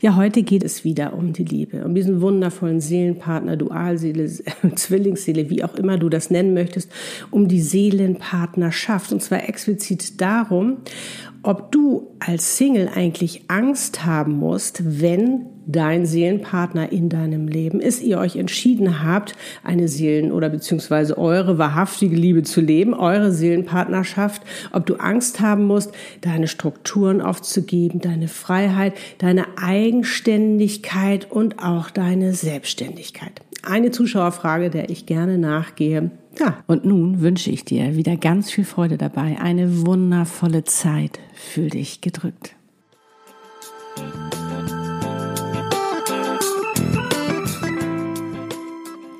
Ja, 0.00 0.16
heute 0.16 0.42
geht 0.42 0.64
es 0.64 0.84
wieder 0.84 1.12
um 1.14 1.32
die 1.32 1.44
Liebe, 1.44 1.84
um 1.84 1.94
diesen 1.94 2.20
wundervollen 2.20 2.80
Seelenpartner, 2.80 3.56
Dualseele, 3.56 4.30
Zwillingsseele, 4.74 5.50
wie 5.50 5.62
auch 5.64 5.74
immer 5.74 5.98
du 5.98 6.08
das 6.08 6.30
nennen 6.30 6.54
möchtest, 6.54 6.90
um 7.30 7.48
die 7.48 7.60
Seelenpartnerschaft. 7.60 9.12
Und 9.12 9.22
zwar 9.22 9.48
explizit 9.48 10.20
darum, 10.20 10.78
ob 11.42 11.72
du 11.72 12.08
als 12.18 12.56
Single 12.56 12.90
eigentlich 12.94 13.42
Angst 13.48 14.04
haben 14.04 14.32
musst, 14.38 15.00
wenn 15.00 15.46
dein 15.66 16.06
Seelenpartner 16.06 16.92
in 16.92 17.08
deinem 17.08 17.48
Leben 17.48 17.80
ist, 17.80 18.02
ihr 18.02 18.18
euch 18.18 18.36
entschieden 18.36 19.04
habt, 19.04 19.34
eine 19.62 19.88
Seelen- 19.88 20.32
oder 20.32 20.48
beziehungsweise 20.48 21.18
eure 21.18 21.58
wahrhaftige 21.58 22.16
Liebe 22.16 22.42
zu 22.42 22.60
leben, 22.60 22.94
eure 22.94 23.32
Seelenpartnerschaft, 23.32 24.42
ob 24.72 24.86
du 24.86 24.96
Angst 24.96 25.40
haben 25.40 25.66
musst, 25.66 25.92
deine 26.20 26.48
Strukturen 26.48 27.20
aufzugeben, 27.20 28.00
deine 28.00 28.28
Freiheit, 28.28 28.94
deine 29.18 29.46
Eigenständigkeit 29.58 31.30
und 31.30 31.62
auch 31.62 31.90
deine 31.90 32.32
Selbstständigkeit. 32.32 33.40
Eine 33.62 33.90
Zuschauerfrage, 33.90 34.70
der 34.70 34.88
ich 34.88 35.06
gerne 35.06 35.36
nachgehe. 35.36 36.10
Ja, 36.38 36.58
und 36.66 36.84
nun 36.84 37.20
wünsche 37.20 37.50
ich 37.50 37.64
dir 37.64 37.96
wieder 37.96 38.16
ganz 38.16 38.50
viel 38.50 38.64
Freude 38.64 38.96
dabei, 38.96 39.38
eine 39.40 39.86
wundervolle 39.86 40.64
Zeit. 40.64 41.18
Fühl 41.34 41.70
dich 41.70 42.00
gedrückt. 42.00 42.54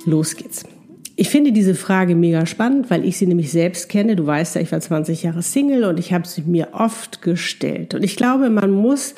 Los 0.05 0.37
geht's. 0.37 0.65
Ich 1.17 1.29
finde 1.29 1.53
diese 1.53 1.75
Frage 1.75 2.15
mega 2.15 2.47
spannend, 2.47 2.91
weil 2.91 3.05
ich 3.05 3.19
sie 3.19 3.27
nämlich 3.27 3.53
selbst 3.53 3.91
kenne. 3.91 4.17
Du 4.17 4.27
weißt 4.27 4.55
ja, 4.55 4.63
ich 4.63 4.73
war 4.73 4.81
20 4.81 5.23
Jahre 5.23 5.43
Single 5.43 5.85
und 5.85 5.99
ich 5.99 6.15
habe 6.15 6.27
sie 6.27 6.41
mir 6.43 6.69
oft 6.73 7.21
gestellt. 7.21 7.93
Und 7.93 8.03
ich 8.03 8.17
glaube, 8.17 8.49
man 8.49 8.71
muss, 8.71 9.15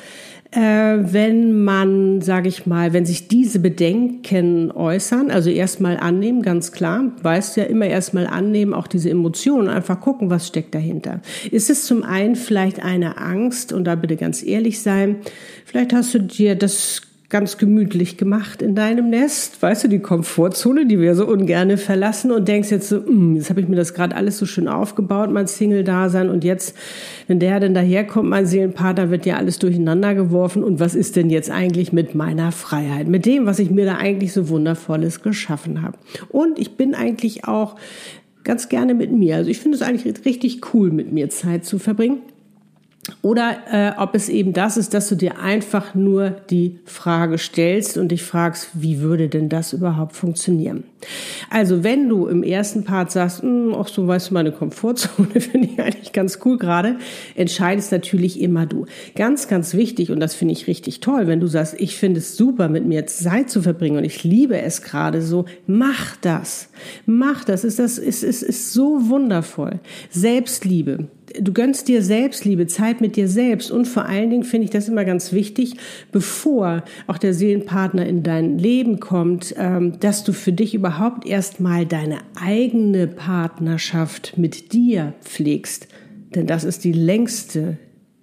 äh, 0.51 0.59
wenn 0.59 1.63
man, 1.63 2.19
sage 2.19 2.49
ich 2.49 2.65
mal, 2.65 2.91
wenn 2.91 3.05
sich 3.05 3.29
diese 3.29 3.59
Bedenken 3.59 4.69
äußern, 4.69 5.31
also 5.31 5.49
erstmal 5.49 5.95
annehmen, 5.95 6.41
ganz 6.41 6.73
klar, 6.73 7.13
weißt 7.21 7.55
ja 7.55 7.63
immer 7.63 7.85
erstmal 7.85 8.27
annehmen, 8.27 8.73
auch 8.73 8.87
diese 8.87 9.09
Emotionen, 9.09 9.69
einfach 9.69 10.01
gucken, 10.01 10.29
was 10.29 10.45
steckt 10.45 10.75
dahinter. 10.75 11.21
Ist 11.51 11.69
es 11.69 11.85
zum 11.85 12.03
einen 12.03 12.35
vielleicht 12.35 12.83
eine 12.83 13.17
Angst, 13.17 13.71
und 13.71 13.85
da 13.85 13.95
bitte 13.95 14.17
ganz 14.17 14.43
ehrlich 14.43 14.81
sein, 14.81 15.21
vielleicht 15.63 15.93
hast 15.93 16.13
du 16.13 16.19
dir 16.19 16.55
das 16.55 17.01
ganz 17.33 17.57
gemütlich 17.57 18.17
gemacht 18.17 18.61
in 18.61 18.75
deinem 18.75 19.09
Nest, 19.09 19.59
weißt 19.59 19.85
du, 19.85 19.87
die 19.87 19.97
Komfortzone, 19.97 20.85
die 20.85 20.99
wir 20.99 21.15
so 21.15 21.25
ungerne 21.25 21.77
verlassen 21.77 22.31
und 22.31 22.47
denkst 22.47 22.69
jetzt 22.69 22.89
so, 22.89 22.97
mm, 22.97 23.37
jetzt 23.37 23.49
habe 23.49 23.59
ich 23.59 23.67
mir 23.67 23.75
das 23.75 23.95
gerade 23.95 24.15
alles 24.15 24.37
so 24.37 24.45
schön 24.45 24.67
aufgebaut, 24.67 25.31
mein 25.31 25.47
Single-Dasein. 25.47 26.29
Und 26.29 26.43
jetzt, 26.43 26.77
wenn 27.25 27.39
der 27.39 27.59
denn 27.59 27.73
daherkommt, 27.73 28.29
mein 28.29 28.45
Seelenpartner, 28.45 29.09
wird 29.09 29.25
ja 29.25 29.37
alles 29.37 29.57
durcheinander 29.57 30.13
geworfen. 30.13 30.63
Und 30.63 30.79
was 30.79 30.93
ist 30.93 31.15
denn 31.15 31.31
jetzt 31.31 31.49
eigentlich 31.49 31.91
mit 31.91 32.13
meiner 32.13 32.51
Freiheit, 32.51 33.07
mit 33.07 33.25
dem, 33.25 33.47
was 33.47 33.57
ich 33.57 33.71
mir 33.71 33.85
da 33.85 33.95
eigentlich 33.95 34.31
so 34.31 34.47
wundervolles 34.49 35.23
geschaffen 35.23 35.81
habe. 35.81 35.97
Und 36.29 36.59
ich 36.59 36.77
bin 36.77 36.93
eigentlich 36.93 37.45
auch 37.45 37.77
ganz 38.43 38.69
gerne 38.69 38.93
mit 38.93 39.11
mir, 39.11 39.37
also 39.37 39.49
ich 39.49 39.59
finde 39.59 39.77
es 39.77 39.81
eigentlich 39.81 40.23
richtig 40.23 40.73
cool, 40.75 40.91
mit 40.91 41.11
mir 41.11 41.31
Zeit 41.31 41.65
zu 41.65 41.79
verbringen. 41.79 42.19
Oder 43.21 43.57
äh, 43.69 43.99
ob 43.99 44.15
es 44.15 44.29
eben 44.29 44.53
das 44.53 44.77
ist, 44.77 44.93
dass 44.93 45.09
du 45.09 45.15
dir 45.15 45.37
einfach 45.39 45.93
nur 45.93 46.29
die 46.29 46.79
Frage 46.85 47.37
stellst 47.37 47.97
und 47.97 48.09
dich 48.09 48.23
fragst, 48.23 48.69
wie 48.73 49.01
würde 49.01 49.27
denn 49.27 49.49
das 49.49 49.73
überhaupt 49.73 50.15
funktionieren? 50.15 50.85
Also 51.49 51.83
wenn 51.83 52.07
du 52.07 52.27
im 52.27 52.43
ersten 52.43 52.85
Part 52.85 53.11
sagst, 53.11 53.41
hm, 53.41 53.75
ach 53.77 53.89
so, 53.89 54.07
weißt 54.07 54.29
du, 54.29 54.33
meine 54.33 54.53
Komfortzone 54.53 55.27
finde 55.41 55.69
ich 55.73 55.81
eigentlich 55.81 56.13
ganz 56.13 56.39
cool 56.45 56.57
gerade, 56.57 56.95
entscheidest 57.35 57.91
natürlich 57.91 58.39
immer 58.39 58.65
du. 58.65 58.85
Ganz, 59.15 59.49
ganz 59.49 59.73
wichtig 59.73 60.09
und 60.09 60.21
das 60.21 60.33
finde 60.33 60.53
ich 60.53 60.67
richtig 60.67 61.01
toll, 61.01 61.27
wenn 61.27 61.41
du 61.41 61.47
sagst, 61.47 61.75
ich 61.79 61.97
finde 61.97 62.19
es 62.19 62.37
super, 62.37 62.69
mit 62.69 62.85
mir 62.85 63.05
Zeit 63.05 63.49
zu 63.49 63.61
verbringen 63.61 63.97
und 63.97 64.05
ich 64.05 64.23
liebe 64.23 64.57
es 64.61 64.81
gerade 64.81 65.21
so, 65.21 65.43
mach 65.67 66.15
das. 66.17 66.69
Mach 67.05 67.43
das. 67.43 67.63
Ist 67.63 67.79
das, 67.79 67.97
ist, 67.97 68.23
ist, 68.23 68.43
ist 68.43 68.73
so 68.73 69.09
wundervoll. 69.09 69.79
Selbstliebe 70.09 71.07
du 71.39 71.53
gönnst 71.53 71.87
dir 71.87 72.01
Selbstliebe, 72.01 72.67
Zeit 72.67 73.01
mit 73.01 73.15
dir 73.15 73.27
selbst 73.27 73.71
und 73.71 73.85
vor 73.85 74.05
allen 74.05 74.29
Dingen 74.29 74.43
finde 74.43 74.65
ich 74.65 74.71
das 74.71 74.87
immer 74.87 75.05
ganz 75.05 75.31
wichtig, 75.31 75.75
bevor 76.11 76.83
auch 77.07 77.17
der 77.17 77.33
Seelenpartner 77.33 78.05
in 78.05 78.23
dein 78.23 78.57
Leben 78.57 78.99
kommt, 78.99 79.53
ähm, 79.57 79.99
dass 79.99 80.23
du 80.23 80.33
für 80.33 80.53
dich 80.53 80.73
überhaupt 80.73 81.25
erstmal 81.25 81.85
deine 81.85 82.19
eigene 82.39 83.07
Partnerschaft 83.07 84.37
mit 84.37 84.73
dir 84.73 85.13
pflegst. 85.21 85.87
Denn 86.35 86.47
das 86.47 86.63
ist 86.63 86.83
die 86.83 86.93
längste, 86.93 87.77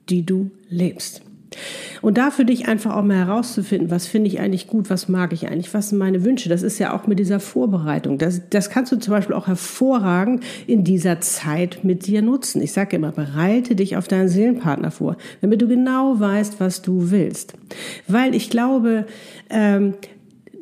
die 0.09 0.27
du 0.27 0.51
lebst. 0.69 1.23
Und 2.03 2.19
da 2.19 2.31
für 2.31 2.45
dich 2.45 2.69
einfach 2.69 2.97
auch 2.97 3.03
mal 3.03 3.17
herauszufinden, 3.17 3.91
was 3.91 4.07
finde 4.07 4.29
ich 4.29 4.41
eigentlich 4.41 4.67
gut, 4.67 4.91
was 4.91 5.09
mag 5.09 5.33
ich 5.33 5.49
eigentlich, 5.49 5.73
was 5.75 5.91
sind 5.91 5.99
meine 5.99 6.25
Wünsche. 6.25 6.49
Das 6.49 6.63
ist 6.63 6.79
ja 6.79 6.95
auch 6.95 7.07
mit 7.07 7.19
dieser 7.19 7.41
Vorbereitung. 7.41 8.19
Das, 8.19 8.43
das 8.51 8.71
kannst 8.71 8.93
du 8.93 8.97
zum 8.97 9.13
Beispiel 9.13 9.35
auch 9.35 9.47
hervorragend 9.47 10.45
in 10.67 10.85
dieser 10.85 11.21
Zeit 11.21 11.85
mit 11.85 12.07
dir 12.07 12.23
nutzen. 12.23 12.63
Ich 12.63 12.73
sage 12.73 12.97
immer, 12.97 13.13
bereite 13.13 13.75
dich 13.75 13.97
auf 13.97 14.09
deinen 14.09 14.29
Seelenpartner 14.29 14.91
vor, 14.91 15.17
damit 15.41 15.61
du 15.61 15.69
genau 15.69 16.19
weißt, 16.19 16.61
was 16.61 16.83
du 16.83 17.11
willst. 17.11 17.55
Weil 18.09 18.35
ich 18.35 18.51
glaube, 18.51 19.07
ähm, 19.51 19.95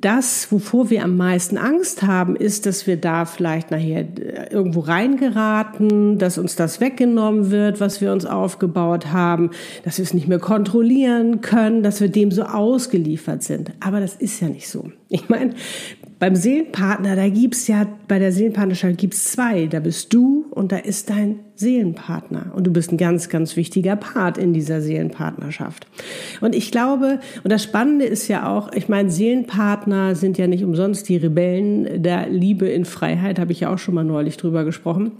das, 0.00 0.50
wovor 0.52 0.90
wir 0.90 1.02
am 1.02 1.16
meisten 1.16 1.58
Angst 1.58 2.02
haben, 2.02 2.36
ist, 2.36 2.66
dass 2.66 2.86
wir 2.86 2.96
da 2.96 3.24
vielleicht 3.24 3.70
nachher 3.70 4.00
äh, 4.00 4.52
irgendwo 4.52 4.80
reingeraten, 4.80 6.18
dass 6.18 6.38
uns 6.38 6.56
das 6.56 6.80
weggenommen 6.80 7.50
wird, 7.50 7.80
was 7.80 8.00
wir 8.00 8.12
uns 8.12 8.24
aufgebaut 8.24 9.12
haben, 9.12 9.50
dass 9.84 9.98
wir 9.98 10.04
es 10.04 10.14
nicht 10.14 10.28
mehr 10.28 10.38
kontrollieren 10.38 11.40
können, 11.40 11.82
dass 11.82 12.00
wir 12.00 12.08
dem 12.08 12.30
so 12.30 12.42
ausgeliefert 12.42 13.42
sind. 13.42 13.72
Aber 13.80 14.00
das 14.00 14.14
ist 14.14 14.40
ja 14.40 14.48
nicht 14.48 14.68
so. 14.68 14.90
Ich 15.08 15.28
meine, 15.28 15.54
beim 16.18 16.34
Seelenpartner, 16.34 17.14
da 17.14 17.28
gibt's 17.28 17.68
ja, 17.68 17.86
bei 18.08 18.18
der 18.18 18.32
Seelenpartnerschaft 18.32 18.98
gibt's 18.98 19.32
zwei. 19.32 19.66
Da 19.66 19.78
bist 19.78 20.12
du 20.12 20.46
und 20.50 20.72
da 20.72 20.76
ist 20.76 21.10
dein 21.10 21.40
Seelenpartner. 21.54 22.52
Und 22.54 22.66
du 22.66 22.72
bist 22.72 22.90
ein 22.90 22.96
ganz, 22.96 23.28
ganz 23.28 23.54
wichtiger 23.56 23.94
Part 23.94 24.36
in 24.36 24.52
dieser 24.52 24.80
Seelenpartnerschaft. 24.80 25.86
Und 26.40 26.54
ich 26.54 26.72
glaube, 26.72 27.20
und 27.44 27.52
das 27.52 27.62
Spannende 27.62 28.04
ist 28.04 28.26
ja 28.26 28.48
auch, 28.48 28.72
ich 28.72 28.88
meine, 28.88 29.10
Seelenpartner 29.10 30.16
sind 30.16 30.38
ja 30.38 30.48
nicht 30.48 30.64
umsonst 30.64 31.08
die 31.08 31.16
Rebellen 31.16 32.02
der 32.02 32.28
Liebe 32.28 32.66
in 32.66 32.84
Freiheit, 32.84 33.38
habe 33.38 33.52
ich 33.52 33.60
ja 33.60 33.72
auch 33.72 33.78
schon 33.78 33.94
mal 33.94 34.04
neulich 34.04 34.36
drüber 34.36 34.64
gesprochen. 34.64 35.12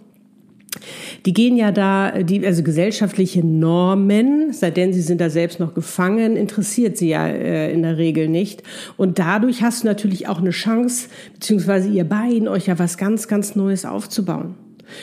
Die 1.27 1.33
gehen 1.33 1.57
ja 1.57 1.73
da, 1.73 2.23
die, 2.23 2.47
also 2.47 2.63
gesellschaftliche 2.63 3.45
Normen, 3.45 4.53
seitdem 4.53 4.93
sie 4.93 5.01
sind 5.01 5.21
da 5.21 5.31
selbst 5.31 5.61
noch 5.61 5.75
gefangen, 5.75 6.37
interessiert 6.37 6.97
sie 6.97 7.09
ja 7.09 7.27
äh, 7.27 7.73
in 7.73 7.83
der 7.83 7.99
Regel 7.99 8.29
nicht. 8.29 8.63
Und 8.97 9.19
dadurch 9.19 9.63
hast 9.63 9.83
du 9.83 9.89
natürlich 9.89 10.29
auch 10.29 10.39
eine 10.39 10.51
Chance, 10.51 11.09
beziehungsweise 11.35 11.89
ihr 11.89 12.05
beiden, 12.05 12.49
euch 12.49 12.67
ja 12.67 12.79
was 12.79 12.97
ganz, 12.99 13.29
ganz 13.29 13.57
Neues 13.57 13.85
aufzubauen. 13.85 14.55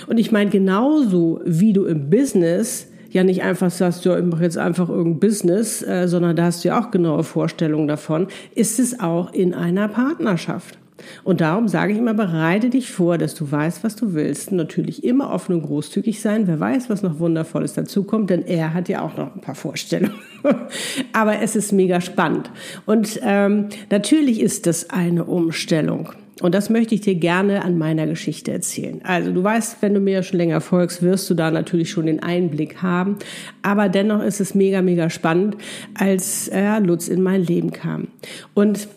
Und 0.08 0.18
ich 0.18 0.32
meine, 0.32 0.50
genauso 0.50 1.42
wie 1.46 1.74
du 1.74 1.86
im 1.86 2.10
Business 2.10 2.88
ja 3.12 3.24
nicht 3.24 3.44
einfach 3.44 3.72
sagst, 3.72 4.04
ja, 4.06 4.18
ich 4.18 4.26
mache 4.26 4.44
jetzt 4.44 4.58
einfach 4.58 4.90
irgendein 4.90 5.20
Business, 5.20 5.82
äh, 5.82 6.08
sondern 6.08 6.36
da 6.36 6.46
hast 6.46 6.64
du 6.64 6.70
ja 6.70 6.80
auch 6.80 6.92
genaue 6.92 7.24
Vorstellungen 7.24 7.88
davon, 7.88 8.28
ist 8.56 8.80
es 8.80 9.00
auch 9.00 9.34
in 9.34 9.54
einer 9.54 9.88
Partnerschaft. 9.88 10.78
Und 11.24 11.42
darum 11.42 11.68
sage 11.68 11.94
ich 11.94 12.00
immer, 12.00 12.14
bereite 12.14 12.70
dich 12.70 12.92
vor, 12.92 13.18
dass 13.18 13.36
du 13.36 13.52
weißt, 13.52 13.84
was 13.84 13.96
du 13.96 14.14
willst. 14.14 14.52
Natürlich 14.52 15.04
immer 15.04 15.32
offen 15.32 15.56
und 15.56 15.64
großzügig 15.64 16.22
sein. 16.22 16.48
Wer 16.48 16.60
weiß, 16.60 16.90
was 16.90 17.04
noch 17.04 17.20
Wundervolles 17.20 17.74
dazukommt, 17.74 18.30
denn 18.30 18.46
er 18.46 18.74
hat 18.74 18.90
ja 18.90 19.02
auch 19.02 19.18
noch 19.18 19.36
ein 19.36 19.42
paar 19.42 19.56
Vorstellungen. 19.56 20.16
Aber 21.14 21.42
es 21.42 21.56
ist 21.56 21.72
mega 21.72 22.02
spannend. 22.02 22.50
Und 22.86 23.20
ähm, 23.24 23.70
natürlich 23.90 24.42
ist 24.42 24.68
das 24.68 24.90
eine 24.90 25.26
Umstellung. 25.26 26.10
Und 26.42 26.54
das 26.54 26.70
möchte 26.70 26.94
ich 26.94 27.02
dir 27.02 27.16
gerne 27.16 27.64
an 27.64 27.78
meiner 27.78 28.08
Geschichte 28.08 28.52
erzählen. 28.52 29.00
Also 29.04 29.32
du 29.32 29.42
weißt, 29.42 29.78
wenn 29.82 29.94
du 29.94 30.02
mir 30.02 30.22
schon 30.22 30.38
länger 30.38 30.60
folgst, 30.60 31.02
wirst 31.02 31.30
du 31.30 31.34
da 31.34 31.50
natürlich 31.50 31.90
schon 31.90 32.08
den 32.08 32.22
Einblick 32.22 32.82
haben. 32.82 33.18
Aber 33.62 33.88
dennoch 33.88 34.22
ist 34.22 34.42
es 34.42 34.54
mega, 34.54 34.82
mega 34.82 35.10
spannend, 35.10 35.56
als 35.94 36.50
äh, 36.50 36.80
Lutz 36.80 37.08
in 37.08 37.22
mein 37.22 37.42
Leben 37.42 37.72
kam. 37.72 38.10
Und 38.54 38.90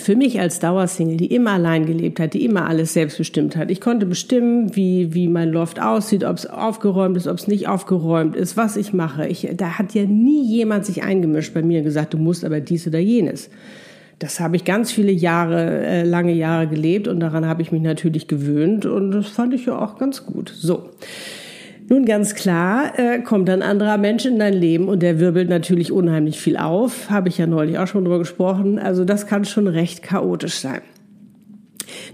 für 0.00 0.16
mich 0.16 0.40
als 0.40 0.58
Dauersingle, 0.58 1.16
die 1.16 1.34
immer 1.34 1.52
allein 1.52 1.86
gelebt 1.86 2.18
hat, 2.20 2.34
die 2.34 2.44
immer 2.44 2.66
alles 2.66 2.92
selbst 2.92 3.18
bestimmt 3.18 3.56
hat. 3.56 3.70
Ich 3.70 3.80
konnte 3.80 4.06
bestimmen, 4.06 4.74
wie, 4.74 5.14
wie 5.14 5.28
mein 5.28 5.50
Loft 5.50 5.80
aussieht, 5.80 6.24
ob 6.24 6.36
es 6.36 6.46
aufgeräumt 6.46 7.16
ist, 7.16 7.26
ob 7.26 7.38
es 7.38 7.46
nicht 7.46 7.68
aufgeräumt 7.68 8.36
ist, 8.36 8.56
was 8.56 8.76
ich 8.76 8.92
mache. 8.92 9.26
Ich, 9.28 9.48
da 9.54 9.78
hat 9.78 9.94
ja 9.94 10.04
nie 10.04 10.44
jemand 10.44 10.86
sich 10.86 11.02
eingemischt 11.02 11.54
bei 11.54 11.62
mir 11.62 11.78
und 11.78 11.84
gesagt, 11.84 12.14
du 12.14 12.18
musst 12.18 12.44
aber 12.44 12.60
dies 12.60 12.86
oder 12.86 12.98
jenes. 12.98 13.50
Das 14.18 14.40
habe 14.40 14.56
ich 14.56 14.64
ganz 14.64 14.92
viele 14.92 15.12
Jahre, 15.12 15.86
äh, 15.86 16.02
lange 16.02 16.34
Jahre 16.34 16.66
gelebt 16.66 17.08
und 17.08 17.20
daran 17.20 17.46
habe 17.46 17.62
ich 17.62 17.72
mich 17.72 17.80
natürlich 17.80 18.28
gewöhnt 18.28 18.84
und 18.86 19.12
das 19.12 19.28
fand 19.28 19.54
ich 19.54 19.66
ja 19.66 19.78
auch 19.78 19.98
ganz 19.98 20.26
gut. 20.26 20.52
So. 20.54 20.90
Nun 21.92 22.04
ganz 22.04 22.36
klar, 22.36 22.96
äh, 23.00 23.18
kommt 23.18 23.50
ein 23.50 23.62
anderer 23.62 23.98
Mensch 23.98 24.24
in 24.24 24.38
dein 24.38 24.54
Leben 24.54 24.86
und 24.86 25.02
der 25.02 25.18
wirbelt 25.18 25.48
natürlich 25.48 25.90
unheimlich 25.90 26.38
viel 26.38 26.56
auf. 26.56 27.10
Habe 27.10 27.28
ich 27.28 27.36
ja 27.36 27.48
neulich 27.48 27.78
auch 27.78 27.88
schon 27.88 28.04
drüber 28.04 28.20
gesprochen. 28.20 28.78
Also 28.78 29.04
das 29.04 29.26
kann 29.26 29.44
schon 29.44 29.66
recht 29.66 30.00
chaotisch 30.00 30.60
sein. 30.60 30.82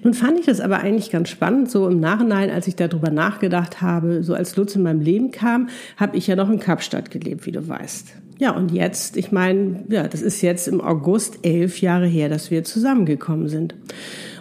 Nun 0.03 0.15
fand 0.15 0.41
ich 0.41 0.47
das 0.47 0.61
aber 0.61 0.79
eigentlich 0.79 1.11
ganz 1.11 1.29
spannend, 1.29 1.71
so 1.71 1.87
im 1.89 2.01
Nachhinein, 2.01 2.49
als 2.49 2.67
ich 2.67 2.77
darüber 2.77 3.11
nachgedacht 3.11 3.83
habe, 3.83 4.23
so 4.23 4.33
als 4.33 4.57
Lutz 4.57 4.75
in 4.77 4.83
meinem 4.83 5.03
Leben 5.03 5.31
kam, 5.31 5.69
habe 5.99 6.17
ich 6.17 6.27
ja 6.27 6.37
noch 6.37 6.49
in 6.49 6.59
Kapstadt 6.59 7.11
gelebt, 7.11 7.45
wie 7.45 7.53
du 7.53 7.69
weißt. 7.69 8.15
Ja, 8.39 8.53
und 8.53 8.73
jetzt, 8.73 9.19
ich 9.19 9.31
meine, 9.31 9.85
ja, 9.91 10.09
das 10.09 10.23
ist 10.23 10.41
jetzt 10.41 10.69
im 10.69 10.81
August 10.81 11.41
elf 11.43 11.83
Jahre 11.83 12.07
her, 12.07 12.31
dass 12.31 12.51
wir 12.51 12.65
zusammengekommen 12.65 13.49
sind. 13.49 13.75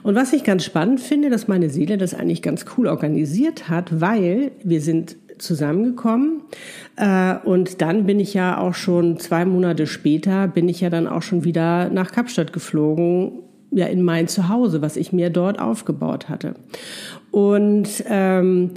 Und 0.01 0.15
was 0.15 0.31
ich 0.31 0.45
ganz 0.45 0.63
spannend 0.63 1.01
finde, 1.01 1.29
dass 1.29 1.49
meine 1.49 1.69
Seele 1.69 1.97
das 1.97 2.13
eigentlich 2.13 2.41
ganz 2.41 2.65
cool 2.77 2.87
organisiert 2.87 3.67
hat, 3.67 3.99
weil 3.99 4.51
wir 4.63 4.79
sind 4.79 5.17
zusammengekommen. 5.37 6.41
Äh, 6.95 7.35
und 7.43 7.81
dann 7.81 8.05
bin 8.05 8.19
ich 8.19 8.33
ja 8.33 8.57
auch 8.57 8.73
schon 8.73 9.19
zwei 9.19 9.45
Monate 9.45 9.87
später, 9.87 10.47
bin 10.47 10.69
ich 10.69 10.81
ja 10.81 10.89
dann 10.89 11.07
auch 11.07 11.21
schon 11.21 11.43
wieder 11.43 11.89
nach 11.89 12.11
Kapstadt 12.11 12.53
geflogen, 12.53 13.43
ja 13.71 13.87
in 13.87 14.03
mein 14.03 14.27
Zuhause, 14.27 14.81
was 14.81 14.97
ich 14.97 15.13
mir 15.13 15.29
dort 15.29 15.59
aufgebaut 15.59 16.29
hatte. 16.29 16.55
Und 17.31 18.03
ähm, 18.07 18.71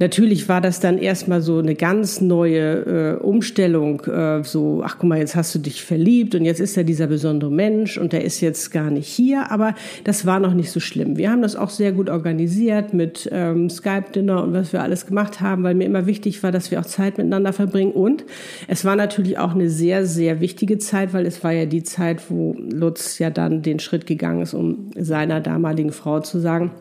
Natürlich 0.00 0.48
war 0.48 0.60
das 0.60 0.80
dann 0.80 0.98
erstmal 0.98 1.40
so 1.40 1.58
eine 1.58 1.76
ganz 1.76 2.20
neue 2.20 3.16
äh, 3.20 3.22
Umstellung, 3.22 4.00
äh, 4.06 4.42
so, 4.42 4.82
ach 4.84 4.96
guck 4.98 5.08
mal, 5.08 5.18
jetzt 5.18 5.36
hast 5.36 5.54
du 5.54 5.60
dich 5.60 5.84
verliebt 5.84 6.34
und 6.34 6.44
jetzt 6.44 6.58
ist 6.58 6.76
er 6.76 6.82
dieser 6.82 7.06
besondere 7.06 7.52
Mensch 7.52 7.96
und 7.96 8.12
der 8.12 8.24
ist 8.24 8.40
jetzt 8.40 8.72
gar 8.72 8.90
nicht 8.90 9.06
hier, 9.06 9.52
aber 9.52 9.74
das 10.02 10.26
war 10.26 10.40
noch 10.40 10.52
nicht 10.52 10.72
so 10.72 10.80
schlimm. 10.80 11.16
Wir 11.16 11.30
haben 11.30 11.42
das 11.42 11.54
auch 11.54 11.70
sehr 11.70 11.92
gut 11.92 12.10
organisiert 12.10 12.92
mit 12.92 13.28
ähm, 13.30 13.70
Skype-Dinner 13.70 14.42
und 14.42 14.52
was 14.52 14.72
wir 14.72 14.82
alles 14.82 15.06
gemacht 15.06 15.40
haben, 15.40 15.62
weil 15.62 15.76
mir 15.76 15.84
immer 15.84 16.06
wichtig 16.06 16.42
war, 16.42 16.50
dass 16.50 16.72
wir 16.72 16.80
auch 16.80 16.86
Zeit 16.86 17.16
miteinander 17.16 17.52
verbringen 17.52 17.92
und 17.92 18.24
es 18.66 18.84
war 18.84 18.96
natürlich 18.96 19.38
auch 19.38 19.54
eine 19.54 19.70
sehr, 19.70 20.06
sehr 20.06 20.40
wichtige 20.40 20.78
Zeit, 20.78 21.12
weil 21.12 21.24
es 21.24 21.44
war 21.44 21.52
ja 21.52 21.66
die 21.66 21.84
Zeit, 21.84 22.30
wo 22.30 22.56
Lutz 22.58 23.20
ja 23.20 23.30
dann 23.30 23.62
den 23.62 23.78
Schritt 23.78 24.06
gegangen 24.08 24.42
ist, 24.42 24.54
um 24.54 24.90
seiner 24.96 25.40
damaligen 25.40 25.92
Frau 25.92 26.18
zu 26.18 26.40
sagen, 26.40 26.72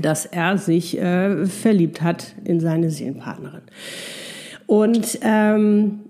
dass 0.00 0.26
er 0.26 0.58
sich 0.58 0.98
äh, 0.98 1.46
verliebt 1.46 2.02
hat 2.02 2.34
in 2.44 2.60
seine 2.60 2.90
Seelenpartnerin. 2.90 3.62
Und 4.66 5.18
ähm, 5.22 6.00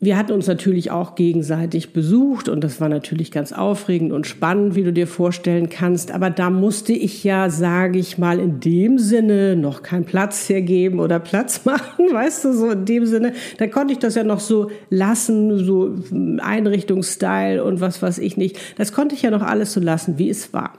wir 0.00 0.16
hatten 0.16 0.30
uns 0.30 0.46
natürlich 0.46 0.92
auch 0.92 1.16
gegenseitig 1.16 1.92
besucht 1.92 2.48
und 2.48 2.62
das 2.62 2.80
war 2.80 2.88
natürlich 2.88 3.32
ganz 3.32 3.52
aufregend 3.52 4.12
und 4.12 4.28
spannend, 4.28 4.76
wie 4.76 4.84
du 4.84 4.92
dir 4.92 5.08
vorstellen 5.08 5.70
kannst. 5.70 6.12
Aber 6.12 6.30
da 6.30 6.50
musste 6.50 6.92
ich 6.92 7.24
ja, 7.24 7.50
sage 7.50 7.98
ich 7.98 8.16
mal, 8.16 8.38
in 8.38 8.60
dem 8.60 8.98
Sinne 8.98 9.56
noch 9.56 9.82
keinen 9.82 10.04
Platz 10.04 10.48
hergeben 10.48 11.00
oder 11.00 11.18
Platz 11.18 11.62
machen, 11.64 12.12
weißt 12.12 12.44
du, 12.44 12.52
so 12.52 12.70
in 12.70 12.84
dem 12.84 13.06
Sinne. 13.06 13.32
Da 13.56 13.66
konnte 13.66 13.92
ich 13.92 13.98
das 13.98 14.14
ja 14.14 14.22
noch 14.22 14.38
so 14.38 14.70
lassen, 14.88 15.64
so 15.64 15.96
Einrichtungsstyle 16.38 17.64
und 17.64 17.80
was 17.80 18.00
weiß 18.00 18.18
ich 18.18 18.36
nicht. 18.36 18.56
Das 18.76 18.92
konnte 18.92 19.16
ich 19.16 19.22
ja 19.22 19.30
noch 19.30 19.42
alles 19.42 19.72
so 19.72 19.80
lassen, 19.80 20.16
wie 20.16 20.30
es 20.30 20.52
war. 20.52 20.74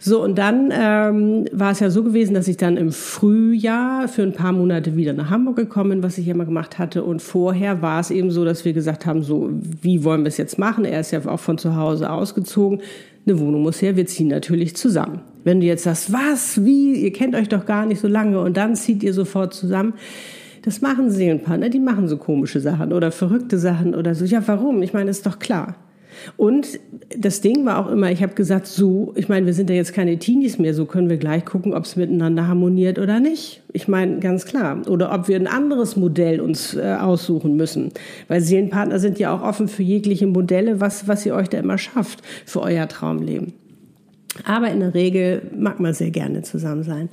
So, 0.00 0.22
und 0.22 0.38
dann 0.38 0.72
ähm, 0.72 1.46
war 1.52 1.72
es 1.72 1.80
ja 1.80 1.90
so 1.90 2.04
gewesen, 2.04 2.34
dass 2.34 2.48
ich 2.48 2.56
dann 2.56 2.76
im 2.76 2.92
Frühjahr 2.92 4.08
für 4.08 4.22
ein 4.22 4.32
paar 4.32 4.52
Monate 4.52 4.96
wieder 4.96 5.12
nach 5.12 5.30
Hamburg 5.30 5.56
gekommen 5.56 5.90
bin, 5.90 6.02
was 6.02 6.18
ich 6.18 6.28
immer 6.28 6.44
gemacht 6.44 6.78
hatte. 6.78 7.02
Und 7.02 7.20
vorher 7.20 7.82
war 7.82 8.00
es 8.00 8.10
eben 8.10 8.30
so, 8.30 8.44
dass 8.48 8.64
wir 8.64 8.72
gesagt 8.72 9.06
haben, 9.06 9.22
so, 9.22 9.50
wie 9.80 10.02
wollen 10.04 10.22
wir 10.22 10.28
es 10.28 10.36
jetzt 10.36 10.58
machen? 10.58 10.84
Er 10.84 11.00
ist 11.00 11.10
ja 11.10 11.24
auch 11.26 11.40
von 11.40 11.58
zu 11.58 11.76
Hause 11.76 12.10
ausgezogen. 12.10 12.80
Eine 13.26 13.38
Wohnung 13.38 13.62
muss 13.62 13.80
her, 13.82 13.96
wir 13.96 14.06
ziehen 14.06 14.28
natürlich 14.28 14.74
zusammen. 14.76 15.20
Wenn 15.44 15.60
du 15.60 15.66
jetzt 15.66 15.84
sagst, 15.84 16.12
was, 16.12 16.64
wie, 16.64 16.94
ihr 16.94 17.12
kennt 17.12 17.34
euch 17.34 17.48
doch 17.48 17.66
gar 17.66 17.86
nicht 17.86 18.00
so 18.00 18.08
lange 18.08 18.40
und 18.40 18.56
dann 18.56 18.74
zieht 18.74 19.02
ihr 19.02 19.12
sofort 19.12 19.54
zusammen. 19.54 19.94
Das 20.62 20.80
machen 20.80 21.10
Seelenpartner, 21.10 21.68
die 21.68 21.78
machen 21.78 22.08
so 22.08 22.16
komische 22.16 22.60
Sachen 22.60 22.92
oder 22.92 23.12
verrückte 23.12 23.58
Sachen 23.58 23.94
oder 23.94 24.14
so. 24.14 24.24
Ja, 24.24 24.42
warum? 24.46 24.82
Ich 24.82 24.92
meine, 24.92 25.10
ist 25.10 25.26
doch 25.26 25.38
klar. 25.38 25.76
Und 26.36 26.78
das 27.16 27.40
Ding 27.40 27.64
war 27.64 27.78
auch 27.78 27.90
immer, 27.90 28.10
ich 28.10 28.22
habe 28.22 28.34
gesagt, 28.34 28.66
so, 28.66 29.12
ich 29.16 29.28
meine, 29.28 29.46
wir 29.46 29.54
sind 29.54 29.70
ja 29.70 29.76
jetzt 29.76 29.92
keine 29.92 30.18
Teenies 30.18 30.58
mehr, 30.58 30.74
so 30.74 30.86
können 30.86 31.08
wir 31.08 31.16
gleich 31.16 31.44
gucken, 31.44 31.74
ob 31.74 31.84
es 31.84 31.96
miteinander 31.96 32.48
harmoniert 32.48 32.98
oder 32.98 33.20
nicht. 33.20 33.62
Ich 33.72 33.88
meine, 33.88 34.18
ganz 34.18 34.44
klar. 34.44 34.82
Oder 34.88 35.12
ob 35.12 35.28
wir 35.28 35.36
ein 35.36 35.46
anderes 35.46 35.96
Modell 35.96 36.40
uns 36.40 36.74
äh, 36.74 36.96
aussuchen 37.00 37.56
müssen. 37.56 37.92
Weil 38.28 38.40
Seelenpartner 38.40 38.98
sind 38.98 39.18
ja 39.18 39.34
auch 39.34 39.42
offen 39.42 39.68
für 39.68 39.82
jegliche 39.82 40.26
Modelle, 40.26 40.80
was, 40.80 41.08
was 41.08 41.24
ihr 41.26 41.34
euch 41.34 41.48
da 41.48 41.58
immer 41.58 41.78
schafft 41.78 42.22
für 42.46 42.60
euer 42.62 42.88
Traumleben. 42.88 43.52
Aber 44.44 44.70
in 44.70 44.80
der 44.80 44.94
Regel 44.94 45.42
mag 45.56 45.80
man 45.80 45.94
sehr 45.94 46.10
gerne 46.10 46.42
zusammen 46.42 46.82
sein. 46.82 47.08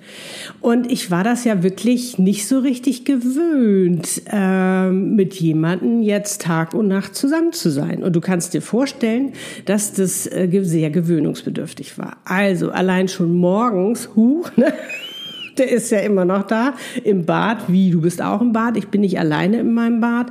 Und 0.62 0.92
ich 0.92 1.12
war 1.12 1.24
das 1.24 1.44
ja 1.44 1.64
wirklich 1.64 2.18
nicht 2.18 2.48
so 2.48 2.60
richtig 2.60 3.06
gewöhnt, 3.06 4.22
äh, 4.32 4.90
mit 4.90 5.36
jemandem 5.36 6.02
jetzt 6.02 6.42
Tag 6.42 6.74
und 6.74 6.88
Nacht 6.88 7.16
zusammen 7.16 7.54
zu 7.54 7.70
sein. 7.70 8.04
Und 8.04 8.16
du 8.16 8.22
kannst 8.22 8.54
dir 8.54 8.62
vorstellen, 8.62 9.34
dass 9.66 9.94
das 9.94 10.28
äh, 10.28 10.48
sehr 10.64 10.90
gewöhnungsbedürftig 10.90 11.98
war. 11.98 12.18
Also 12.26 12.72
allein 12.72 13.08
schon 13.08 13.36
morgens, 13.36 14.10
huch, 14.16 14.52
ne? 14.58 14.74
Der 15.58 15.72
ist 15.72 15.92
ja 15.92 16.00
immer 16.00 16.26
noch 16.26 16.44
da 16.44 16.74
im 17.04 17.26
Bad. 17.26 17.68
Wie, 17.68 17.92
du 17.92 18.02
bist 18.02 18.22
auch 18.22 18.42
im 18.42 18.54
Bad? 18.54 18.78
Ich 18.78 18.90
bin 18.90 19.02
nicht 19.02 19.20
alleine 19.20 19.60
in 19.60 19.74
meinem 19.74 20.02
Bad. 20.02 20.28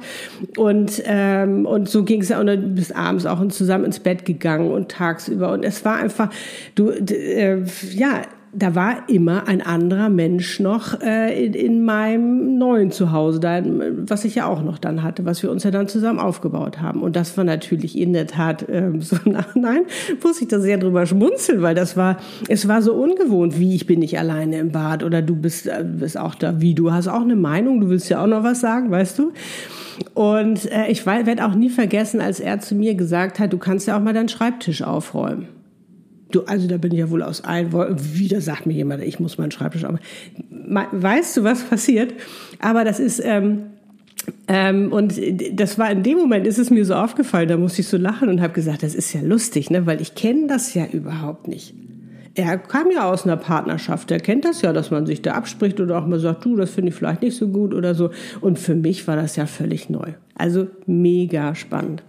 Und, 0.56 1.02
ähm, 1.06 1.66
und 1.66 1.88
so 1.88 2.04
ging 2.04 2.22
es 2.22 2.28
ja, 2.28 2.40
und 2.40 2.46
dann 2.46 2.74
bist 2.74 2.94
abends 2.94 3.26
auch 3.26 3.46
zusammen 3.48 3.84
ins 3.84 4.00
Bett 4.00 4.24
gegangen 4.24 4.70
und 4.70 4.90
tagsüber. 4.90 5.52
Und 5.52 5.64
es 5.64 5.84
war 5.84 5.96
einfach, 5.96 6.30
du, 6.74 6.90
äh, 6.90 7.62
ja, 7.92 8.22
da 8.56 8.74
war 8.74 9.08
immer 9.08 9.48
ein 9.48 9.60
anderer 9.60 10.08
Mensch 10.08 10.60
noch 10.60 11.00
äh, 11.00 11.46
in, 11.46 11.54
in 11.54 11.84
meinem 11.84 12.58
neuen 12.58 12.90
Zuhause, 12.90 13.40
da, 13.40 13.62
was 13.64 14.24
ich 14.24 14.36
ja 14.36 14.46
auch 14.46 14.62
noch 14.62 14.78
dann 14.78 15.02
hatte, 15.02 15.24
was 15.24 15.42
wir 15.42 15.50
uns 15.50 15.64
ja 15.64 15.70
dann 15.70 15.88
zusammen 15.88 16.18
aufgebaut 16.18 16.80
haben. 16.80 17.02
Und 17.02 17.16
das 17.16 17.36
war 17.36 17.44
natürlich 17.44 17.98
in 17.98 18.12
der 18.12 18.26
Tat 18.26 18.66
ähm, 18.68 19.00
so 19.00 19.16
nein, 19.24 19.82
muss 20.22 20.40
ich 20.40 20.48
da 20.48 20.60
sehr 20.60 20.78
drüber 20.78 21.06
schmunzeln, 21.06 21.62
weil 21.62 21.74
das 21.74 21.96
war, 21.96 22.18
es 22.48 22.68
war 22.68 22.82
so 22.82 22.94
ungewohnt, 22.94 23.58
wie 23.58 23.74
ich 23.74 23.86
bin 23.86 24.00
nicht 24.00 24.18
alleine 24.18 24.58
im 24.58 24.70
Bad 24.70 25.02
oder 25.02 25.22
du 25.22 25.34
bist, 25.34 25.66
äh, 25.66 25.84
bist 25.84 26.18
auch 26.18 26.34
da, 26.34 26.60
wie 26.60 26.74
du 26.74 26.92
hast 26.92 27.08
auch 27.08 27.22
eine 27.22 27.36
Meinung, 27.36 27.80
du 27.80 27.88
willst 27.88 28.08
ja 28.08 28.22
auch 28.22 28.28
noch 28.28 28.44
was 28.44 28.60
sagen, 28.60 28.90
weißt 28.90 29.18
du? 29.18 29.32
Und 30.14 30.70
äh, 30.70 30.88
ich 30.88 31.06
werde 31.06 31.44
auch 31.44 31.54
nie 31.54 31.70
vergessen, 31.70 32.20
als 32.20 32.40
er 32.40 32.60
zu 32.60 32.74
mir 32.74 32.94
gesagt 32.94 33.38
hat, 33.38 33.52
du 33.52 33.58
kannst 33.58 33.86
ja 33.86 33.96
auch 33.96 34.02
mal 34.02 34.14
deinen 34.14 34.28
Schreibtisch 34.28 34.82
aufräumen. 34.82 35.48
Du, 36.34 36.42
also 36.46 36.66
da 36.66 36.78
bin 36.78 36.92
ich 36.92 36.98
ja 36.98 37.10
wohl 37.10 37.22
aus 37.22 37.44
allen 37.44 37.72
Wolken. 37.72 37.96
Wieder 38.14 38.40
sagt 38.40 38.66
mir 38.66 38.72
jemand, 38.72 39.02
ich 39.02 39.20
muss 39.20 39.38
meinen 39.38 39.50
Schreibtisch 39.52 39.84
aufräumen. 39.84 40.00
Weißt 40.92 41.36
du, 41.36 41.44
was 41.44 41.62
passiert? 41.62 42.12
Aber 42.58 42.84
das 42.84 42.98
ist, 42.98 43.22
ähm, 43.24 43.66
ähm, 44.48 44.92
und 44.92 45.14
das 45.52 45.78
war 45.78 45.90
in 45.90 46.02
dem 46.02 46.18
Moment, 46.18 46.46
ist 46.46 46.58
es 46.58 46.70
mir 46.70 46.84
so 46.84 46.94
aufgefallen, 46.94 47.48
da 47.48 47.56
musste 47.56 47.82
ich 47.82 47.88
so 47.88 47.96
lachen 47.96 48.28
und 48.28 48.40
habe 48.40 48.52
gesagt, 48.52 48.82
das 48.82 48.94
ist 48.94 49.12
ja 49.12 49.20
lustig, 49.20 49.70
ne? 49.70 49.86
weil 49.86 50.00
ich 50.00 50.14
kenne 50.14 50.46
das 50.48 50.74
ja 50.74 50.86
überhaupt 50.86 51.46
nicht 51.46 51.74
er 52.34 52.58
kam 52.58 52.90
ja 52.90 53.08
aus 53.08 53.24
einer 53.24 53.36
Partnerschaft, 53.36 54.10
er 54.10 54.18
kennt 54.18 54.44
das 54.44 54.62
ja, 54.62 54.72
dass 54.72 54.90
man 54.90 55.06
sich 55.06 55.22
da 55.22 55.34
abspricht 55.34 55.80
oder 55.80 55.98
auch 55.98 56.06
mal 56.06 56.18
sagt, 56.18 56.44
du, 56.44 56.56
das 56.56 56.70
finde 56.70 56.90
ich 56.90 56.94
vielleicht 56.94 57.22
nicht 57.22 57.36
so 57.36 57.48
gut 57.48 57.72
oder 57.72 57.94
so. 57.94 58.10
Und 58.40 58.58
für 58.58 58.74
mich 58.74 59.06
war 59.06 59.16
das 59.16 59.36
ja 59.36 59.46
völlig 59.46 59.88
neu. 59.88 60.14
Also 60.36 60.66
mega 60.86 61.54
spannend. 61.54 62.02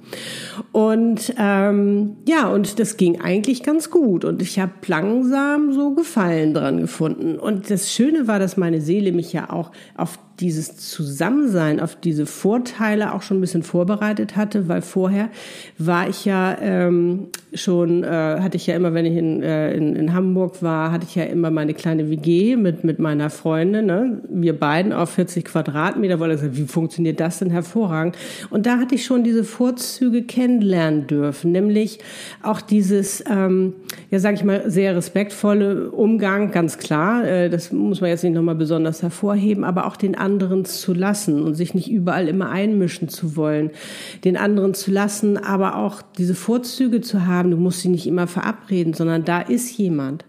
Und 0.72 1.34
ähm, 1.38 2.18
ja, 2.28 2.48
und 2.48 2.80
das 2.80 2.98
ging 2.98 3.22
eigentlich 3.22 3.62
ganz 3.62 3.92
gut. 3.92 4.26
Und 4.26 4.42
ich 4.42 4.60
habe 4.60 4.74
langsam 4.88 5.74
so 5.74 5.94
Gefallen 5.94 6.54
dran 6.54 6.80
gefunden. 6.80 7.38
Und 7.38 7.70
das 7.70 7.92
Schöne 7.94 8.28
war, 8.28 8.40
dass 8.40 8.58
meine 8.58 8.82
Seele 8.82 9.12
mich 9.12 9.32
ja 9.32 9.52
auch 9.52 9.72
auf 9.96 10.18
dieses 10.40 10.76
Zusammensein, 10.78 11.80
auf 11.80 11.96
diese 11.96 12.26
Vorteile 12.26 13.14
auch 13.14 13.22
schon 13.22 13.38
ein 13.38 13.42
bisschen 13.42 13.64
vorbereitet 13.64 14.36
hatte, 14.36 14.68
weil 14.68 14.82
vorher 14.82 15.30
war 15.78 16.10
ich 16.10 16.26
ja 16.26 16.58
ähm, 16.60 17.28
schon, 17.54 18.04
äh, 18.04 18.08
hatte 18.08 18.58
ich 18.58 18.68
ja 18.68 18.76
immer, 18.76 18.94
wenn 18.94 19.06
ich 19.06 19.16
in, 19.16 19.42
äh, 19.42 19.74
in, 19.74 19.96
in 19.96 20.14
Hamburg 20.14 20.62
war, 20.62 20.92
hatte 20.92 21.06
ich 21.08 21.16
ja 21.16 21.24
immer 21.24 21.52
meine 21.52 21.74
kleine 21.74 22.10
WG 22.10 22.58
mit, 22.58 22.84
mit 22.84 23.00
meiner 23.00 23.30
Freundin, 23.30 23.86
ne? 23.86 24.22
wir 24.30 24.58
beiden 24.60 24.92
auf 24.92 25.12
40 25.12 25.46
Quadratmeter, 25.46 26.20
weil 26.20 26.32
ich 26.32 26.42
gesagt, 26.42 26.58
wie 26.58 26.66
funktioniert 26.66 27.20
das 27.20 27.40
denn 27.40 27.50
hervorragend? 27.50 28.18
Und 28.50 28.66
da 28.66 28.78
hatte 28.78 28.96
ich 28.96 29.06
schon 29.06 29.24
diese 29.24 29.44
Vorzüge 29.44 30.24
kennenlernen 30.24 31.08
dürfen, 31.08 31.52
nämlich 31.52 32.00
auch 32.44 32.62
dieses, 32.62 33.24
ähm, 33.30 33.74
ja 34.12 34.20
sage 34.20 34.36
ich 34.36 34.44
mal, 34.44 34.70
sehr 34.70 34.96
respektvolle 34.96 35.92
Umgang, 35.92 36.52
ganz 36.52 36.78
klar, 36.78 37.26
äh, 37.26 37.50
das 37.50 37.72
muss 37.72 38.02
man 38.02 38.10
jetzt 38.10 38.24
nicht 38.24 38.34
nochmal 38.34 38.56
besonders 38.56 39.02
hervorheben, 39.02 39.64
aber 39.64 39.86
auch 39.86 39.96
den 39.96 40.16
anderen 40.26 40.66
zu 40.66 40.94
lassen 40.94 41.42
und 41.44 41.54
sich 41.54 41.74
nicht 41.76 41.92
überall 41.92 42.28
immer 42.28 42.50
einmischen 42.50 43.08
zu 43.08 43.36
wollen, 43.36 43.70
den 44.24 44.38
anderen 44.38 44.74
zu 44.74 44.92
lassen, 44.92 45.38
aber 45.38 45.76
auch 45.76 46.02
diese 46.02 46.34
Vorzüge 46.34 47.02
zu 47.02 47.28
haben, 47.28 47.52
du 47.52 47.58
musst 47.58 47.82
sie 47.82 47.90
nicht 47.90 48.08
immer 48.08 48.26
verabreden, 48.28 48.94
sondern 48.94 49.24
da 49.24 49.42
ist 49.42 49.78
jemand. 49.78 50.26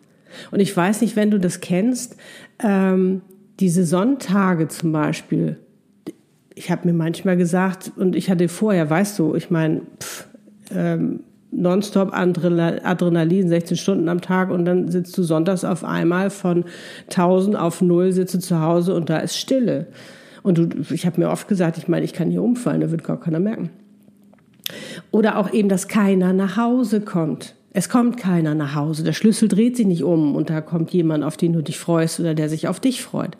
Und 0.50 0.60
ich 0.60 0.76
weiß 0.76 1.00
nicht, 1.00 1.16
wenn 1.16 1.30
du 1.30 1.40
das 1.40 1.60
kennst, 1.60 2.16
ähm, 2.62 3.22
diese 3.58 3.86
Sonntage 3.86 4.68
zum 4.68 4.92
Beispiel, 4.92 5.56
ich 6.54 6.70
habe 6.70 6.86
mir 6.86 6.94
manchmal 6.94 7.38
gesagt, 7.38 7.92
und 7.96 8.14
ich 8.14 8.30
hatte 8.30 8.48
vorher, 8.48 8.88
weißt 8.90 9.18
du, 9.18 9.34
ich 9.34 9.50
meine, 9.50 9.80
ähm, 10.74 11.20
nonstop 11.56 12.12
Adrenalin, 12.12 13.48
16 13.48 13.76
Stunden 13.76 14.08
am 14.08 14.20
Tag 14.20 14.50
und 14.50 14.64
dann 14.64 14.88
sitzt 14.88 15.16
du 15.18 15.22
sonntags 15.22 15.64
auf 15.64 15.84
einmal 15.84 16.30
von 16.30 16.64
1000 17.10 17.56
auf 17.56 17.82
0, 17.82 18.12
sitze 18.12 18.38
zu 18.38 18.60
Hause 18.60 18.94
und 18.94 19.10
da 19.10 19.18
ist 19.18 19.36
Stille. 19.36 19.86
Und 20.42 20.58
du, 20.58 20.68
ich 20.94 21.06
habe 21.06 21.20
mir 21.20 21.30
oft 21.30 21.48
gesagt, 21.48 21.76
ich 21.78 21.88
meine, 21.88 22.04
ich 22.04 22.12
kann 22.12 22.30
hier 22.30 22.42
umfallen, 22.42 22.80
da 22.80 22.92
wird 22.92 23.02
gar 23.02 23.18
keiner 23.18 23.40
merken. 23.40 23.70
Oder 25.10 25.38
auch 25.38 25.52
eben, 25.52 25.68
dass 25.68 25.88
keiner 25.88 26.32
nach 26.32 26.56
Hause 26.56 27.00
kommt. 27.00 27.55
Es 27.76 27.90
kommt 27.90 28.16
keiner 28.16 28.54
nach 28.54 28.74
Hause. 28.74 29.04
Der 29.04 29.12
Schlüssel 29.12 29.48
dreht 29.48 29.76
sich 29.76 29.84
nicht 29.84 30.02
um 30.02 30.34
und 30.34 30.48
da 30.48 30.62
kommt 30.62 30.92
jemand, 30.92 31.22
auf 31.22 31.36
den 31.36 31.52
du 31.52 31.60
dich 31.60 31.78
freust 31.78 32.18
oder 32.18 32.32
der 32.32 32.48
sich 32.48 32.68
auf 32.68 32.80
dich 32.80 33.02
freut. 33.02 33.36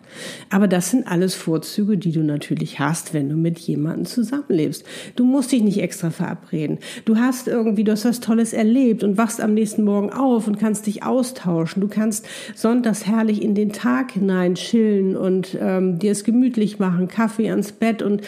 Aber 0.50 0.69
das 0.69 0.90
sind 0.90 1.07
alles 1.11 1.35
Vorzüge, 1.35 1.97
die 1.97 2.12
du 2.12 2.21
natürlich 2.21 2.78
hast, 2.78 3.14
wenn 3.14 3.31
du 3.31 3.35
mit 3.35 3.59
jemandem 3.59 4.05
zusammenlebst. 4.05 4.85
Du 5.16 5.25
musst 5.25 5.52
dich 5.52 5.62
nicht 5.62 5.81
extra 5.81 6.11
verabreden. 6.11 6.81
Du 7.07 7.16
hast 7.16 7.49
irgendwie, 7.49 7.83
du 7.83 7.93
hast 7.93 8.05
was 8.05 8.21
Tolles 8.21 8.52
erlebt 8.52 9.05
und 9.05 9.16
wachst 9.16 9.40
am 9.40 9.55
nächsten 9.55 9.85
Morgen 9.85 10.12
auf 10.12 10.47
und 10.47 10.59
kannst 10.59 10.87
dich 10.87 11.02
austauschen. 11.02 11.81
Du 11.81 11.88
kannst 11.88 12.26
sonntags 12.55 13.07
herrlich 13.07 13.40
in 13.40 13.55
den 13.55 13.73
Tag 13.73 14.12
hinein 14.12 14.57
chillen 14.57 15.16
und 15.16 15.57
ähm, 15.59 15.99
dir 15.99 16.12
es 16.12 16.25
gemütlich 16.25 16.78
machen, 16.78 17.09
Kaffee 17.09 17.49
ans 17.49 17.73
Bett 17.73 18.02
und 18.02 18.21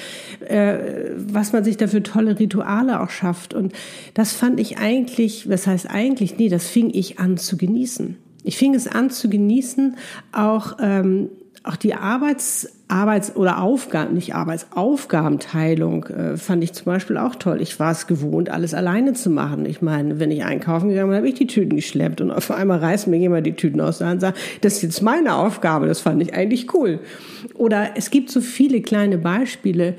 äh, 0.49 1.11
was 1.19 1.53
man 1.53 1.65
sich 1.65 1.77
da 1.77 1.87
für 1.87 2.03
tolle 2.03 2.38
Rituale 2.38 3.03
auch 3.03 3.11
schafft. 3.11 3.53
Und 3.53 3.75
das 4.15 4.33
fand 4.33 4.59
ich 4.59 4.79
eigentlich, 4.79 5.45
das 5.47 5.67
heißt 5.67 5.98
eigentlich, 5.99 6.38
nee, 6.38 6.49
das 6.49 6.69
fing 6.69 6.90
ich 6.95 7.19
an 7.19 7.37
zu 7.37 7.57
genießen. 7.57 8.17
Ich 8.45 8.57
fing 8.57 8.75
es 8.75 8.87
an 8.87 9.11
zu 9.11 9.28
genießen, 9.28 9.97
auch, 10.33 10.78
ähm, 10.81 11.28
auch 11.64 11.75
die 11.75 11.95
Arbeits, 11.95 12.69
Arbeits- 12.87 13.35
oder 13.35 13.61
Aufgaben, 13.61 14.14
nicht 14.14 14.35
Arbeitsaufgabenteilung 14.35 16.05
äh, 16.05 16.37
fand 16.37 16.62
ich 16.62 16.73
zum 16.73 16.87
Beispiel 16.87 17.19
auch 17.19 17.35
toll. 17.35 17.61
Ich 17.61 17.78
war 17.81 17.90
es 17.90 18.07
gewohnt, 18.07 18.49
alles 18.49 18.75
alleine 18.75 19.12
zu 19.12 19.28
machen. 19.28 19.67
Ich 19.67 19.83
meine, 19.83 20.21
wenn 20.21 20.31
ich 20.31 20.45
einkaufen 20.45 20.88
gegangen 20.88 21.11
bin, 21.11 21.17
habe 21.19 21.28
ich 21.28 21.35
die 21.35 21.49
Tüten 21.49 21.76
geschleppt 21.76 22.21
und 22.21 22.31
auf 22.31 22.50
einmal 22.52 22.78
reißt 22.78 23.09
mir 23.09 23.19
jemand 23.19 23.45
die 23.45 23.55
Tüten 23.55 23.81
aus 23.81 23.99
der 23.99 24.07
Hand 24.07 24.17
und 24.19 24.21
sagt, 24.21 24.38
das 24.61 24.75
ist 24.75 24.83
jetzt 24.83 25.02
meine 25.02 25.35
Aufgabe. 25.35 25.88
Das 25.88 26.00
fand 26.00 26.23
ich 26.23 26.33
eigentlich 26.33 26.73
cool. 26.73 27.00
Oder 27.55 27.97
es 27.97 28.11
gibt 28.11 28.31
so 28.31 28.40
viele 28.40 28.81
kleine 28.81 29.19
Beispiele, 29.19 29.97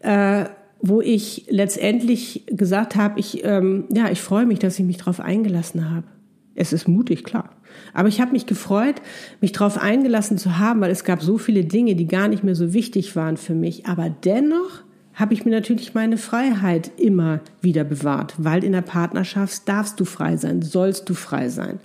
äh, 0.00 0.44
wo 0.82 1.00
ich 1.00 1.46
letztendlich 1.48 2.44
gesagt 2.46 2.96
habe, 2.96 3.20
ich, 3.20 3.44
ähm, 3.44 3.84
ja, 3.92 4.10
ich 4.10 4.20
freue 4.20 4.46
mich, 4.46 4.58
dass 4.58 4.78
ich 4.78 4.84
mich 4.84 4.96
darauf 4.96 5.20
eingelassen 5.20 5.90
habe. 5.90 6.06
Es 6.54 6.72
ist 6.72 6.88
mutig, 6.88 7.24
klar. 7.24 7.50
Aber 7.94 8.08
ich 8.08 8.20
habe 8.20 8.32
mich 8.32 8.46
gefreut, 8.46 8.96
mich 9.40 9.52
darauf 9.52 9.78
eingelassen 9.78 10.38
zu 10.38 10.58
haben, 10.58 10.80
weil 10.80 10.90
es 10.90 11.04
gab 11.04 11.22
so 11.22 11.38
viele 11.38 11.64
Dinge, 11.64 11.94
die 11.94 12.06
gar 12.06 12.28
nicht 12.28 12.44
mehr 12.44 12.54
so 12.54 12.72
wichtig 12.72 13.14
waren 13.16 13.36
für 13.36 13.54
mich. 13.54 13.86
Aber 13.86 14.10
dennoch 14.10 14.82
habe 15.14 15.34
ich 15.34 15.44
mir 15.44 15.50
natürlich 15.50 15.94
meine 15.94 16.16
Freiheit 16.16 16.90
immer 16.98 17.40
wieder 17.60 17.84
bewahrt, 17.84 18.34
weil 18.38 18.64
in 18.64 18.72
der 18.72 18.80
Partnerschaft 18.80 19.68
darfst 19.68 20.00
du 20.00 20.04
frei 20.04 20.36
sein, 20.36 20.62
sollst 20.62 21.08
du 21.08 21.14
frei 21.14 21.48
sein. 21.48 21.78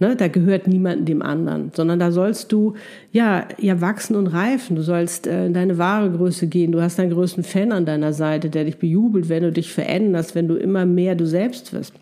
Ne, 0.00 0.16
da 0.16 0.28
gehört 0.28 0.66
niemand 0.66 1.06
dem 1.06 1.20
anderen, 1.20 1.72
sondern 1.74 1.98
da 1.98 2.10
sollst 2.10 2.52
du 2.52 2.72
ja 3.12 3.46
ja 3.58 3.82
wachsen 3.82 4.16
und 4.16 4.28
reifen. 4.28 4.74
Du 4.74 4.82
sollst 4.82 5.26
äh, 5.26 5.44
in 5.44 5.52
deine 5.52 5.76
wahre 5.76 6.10
Größe 6.10 6.46
gehen. 6.46 6.72
Du 6.72 6.80
hast 6.80 6.98
deinen 6.98 7.10
größten 7.10 7.44
Fan 7.44 7.70
an 7.70 7.84
deiner 7.84 8.14
Seite, 8.14 8.48
der 8.48 8.64
dich 8.64 8.78
bejubelt, 8.78 9.28
wenn 9.28 9.42
du 9.42 9.52
dich 9.52 9.70
veränderst, 9.70 10.34
wenn 10.34 10.48
du 10.48 10.56
immer 10.56 10.86
mehr 10.86 11.16
du 11.16 11.26
selbst 11.26 11.74
wirst. 11.74 11.92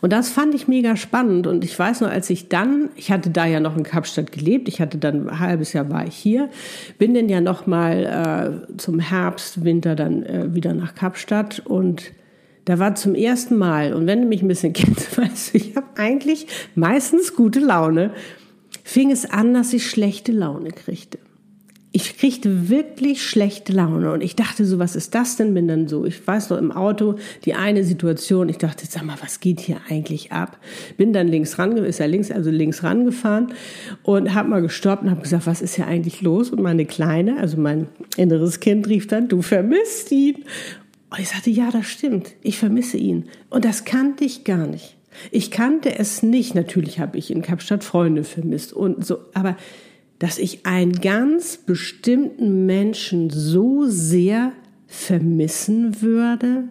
Und 0.00 0.12
das 0.12 0.30
fand 0.30 0.54
ich 0.54 0.68
mega 0.68 0.96
spannend. 0.96 1.48
Und 1.48 1.64
ich 1.64 1.76
weiß 1.76 2.00
noch, 2.00 2.10
als 2.10 2.30
ich 2.30 2.48
dann, 2.48 2.90
ich 2.94 3.10
hatte 3.10 3.30
da 3.30 3.44
ja 3.44 3.58
noch 3.58 3.76
in 3.76 3.82
Kapstadt 3.82 4.30
gelebt, 4.30 4.68
ich 4.68 4.80
hatte 4.80 4.98
dann 4.98 5.28
ein 5.28 5.40
halbes 5.40 5.72
Jahr 5.72 5.90
war 5.90 6.06
ich 6.06 6.14
hier, 6.14 6.48
bin 6.96 7.12
dann 7.14 7.28
ja 7.28 7.40
noch 7.40 7.66
mal 7.66 8.66
äh, 8.70 8.76
zum 8.76 9.00
Herbst, 9.00 9.64
Winter 9.64 9.96
dann 9.96 10.22
äh, 10.22 10.54
wieder 10.54 10.74
nach 10.74 10.94
Kapstadt 10.94 11.60
und 11.64 12.12
da 12.64 12.78
war 12.78 12.94
zum 12.94 13.14
ersten 13.14 13.56
Mal, 13.56 13.92
und 13.92 14.06
wenn 14.06 14.22
du 14.22 14.28
mich 14.28 14.42
ein 14.42 14.48
bisschen 14.48 14.72
kennst, 14.74 15.16
weißt 15.18 15.54
du, 15.54 15.58
ich 15.58 15.76
habe 15.76 15.86
eigentlich 15.96 16.46
meistens 16.74 17.34
gute 17.34 17.60
Laune, 17.60 18.12
fing 18.84 19.10
es 19.10 19.28
an, 19.28 19.54
dass 19.54 19.72
ich 19.72 19.88
schlechte 19.88 20.32
Laune 20.32 20.70
kriegte. 20.70 21.18
Ich 21.94 22.16
kriegte 22.16 22.70
wirklich 22.70 23.22
schlechte 23.22 23.74
Laune 23.74 24.12
und 24.12 24.22
ich 24.22 24.34
dachte 24.34 24.64
so, 24.64 24.78
was 24.78 24.96
ist 24.96 25.14
das 25.14 25.36
denn? 25.36 25.52
Bin 25.52 25.68
dann 25.68 25.88
so, 25.88 26.06
ich 26.06 26.26
weiß 26.26 26.48
noch 26.48 26.56
im 26.56 26.72
Auto 26.72 27.16
die 27.44 27.52
eine 27.52 27.84
Situation, 27.84 28.48
ich 28.48 28.56
dachte, 28.56 28.86
sag 28.86 29.04
mal, 29.04 29.18
was 29.20 29.40
geht 29.40 29.60
hier 29.60 29.76
eigentlich 29.90 30.32
ab? 30.32 30.56
Bin 30.96 31.12
dann 31.12 31.28
links 31.28 31.58
ran, 31.58 31.76
ist 31.76 31.98
ja 31.98 32.06
links, 32.06 32.30
also 32.30 32.50
links 32.50 32.82
rangefahren 32.82 33.52
und 34.04 34.32
habe 34.32 34.48
mal 34.48 34.62
gestoppt 34.62 35.02
und 35.02 35.10
habe 35.10 35.20
gesagt, 35.20 35.46
was 35.46 35.60
ist 35.60 35.74
hier 35.74 35.86
eigentlich 35.86 36.22
los? 36.22 36.48
Und 36.48 36.62
meine 36.62 36.86
Kleine, 36.86 37.38
also 37.38 37.58
mein 37.58 37.88
inneres 38.16 38.60
Kind 38.60 38.88
rief 38.88 39.06
dann, 39.06 39.28
du 39.28 39.42
vermisst 39.42 40.10
ihn. 40.12 40.44
Und 41.12 41.20
ich 41.20 41.28
sagte, 41.28 41.50
ja, 41.50 41.70
das 41.70 41.86
stimmt. 41.86 42.32
Ich 42.42 42.58
vermisse 42.58 42.96
ihn. 42.96 43.28
Und 43.50 43.66
das 43.66 43.84
kannte 43.84 44.24
ich 44.24 44.44
gar 44.44 44.66
nicht. 44.66 44.96
Ich 45.30 45.50
kannte 45.50 45.98
es 45.98 46.22
nicht. 46.22 46.54
Natürlich 46.54 47.00
habe 47.00 47.18
ich 47.18 47.30
in 47.30 47.42
Kapstadt 47.42 47.84
Freunde 47.84 48.24
vermisst 48.24 48.72
und 48.72 49.04
so, 49.04 49.18
aber 49.34 49.58
dass 50.18 50.38
ich 50.38 50.64
einen 50.64 50.92
ganz 50.92 51.58
bestimmten 51.58 52.64
Menschen 52.64 53.28
so 53.28 53.86
sehr 53.86 54.52
vermissen 54.86 56.00
würde, 56.00 56.64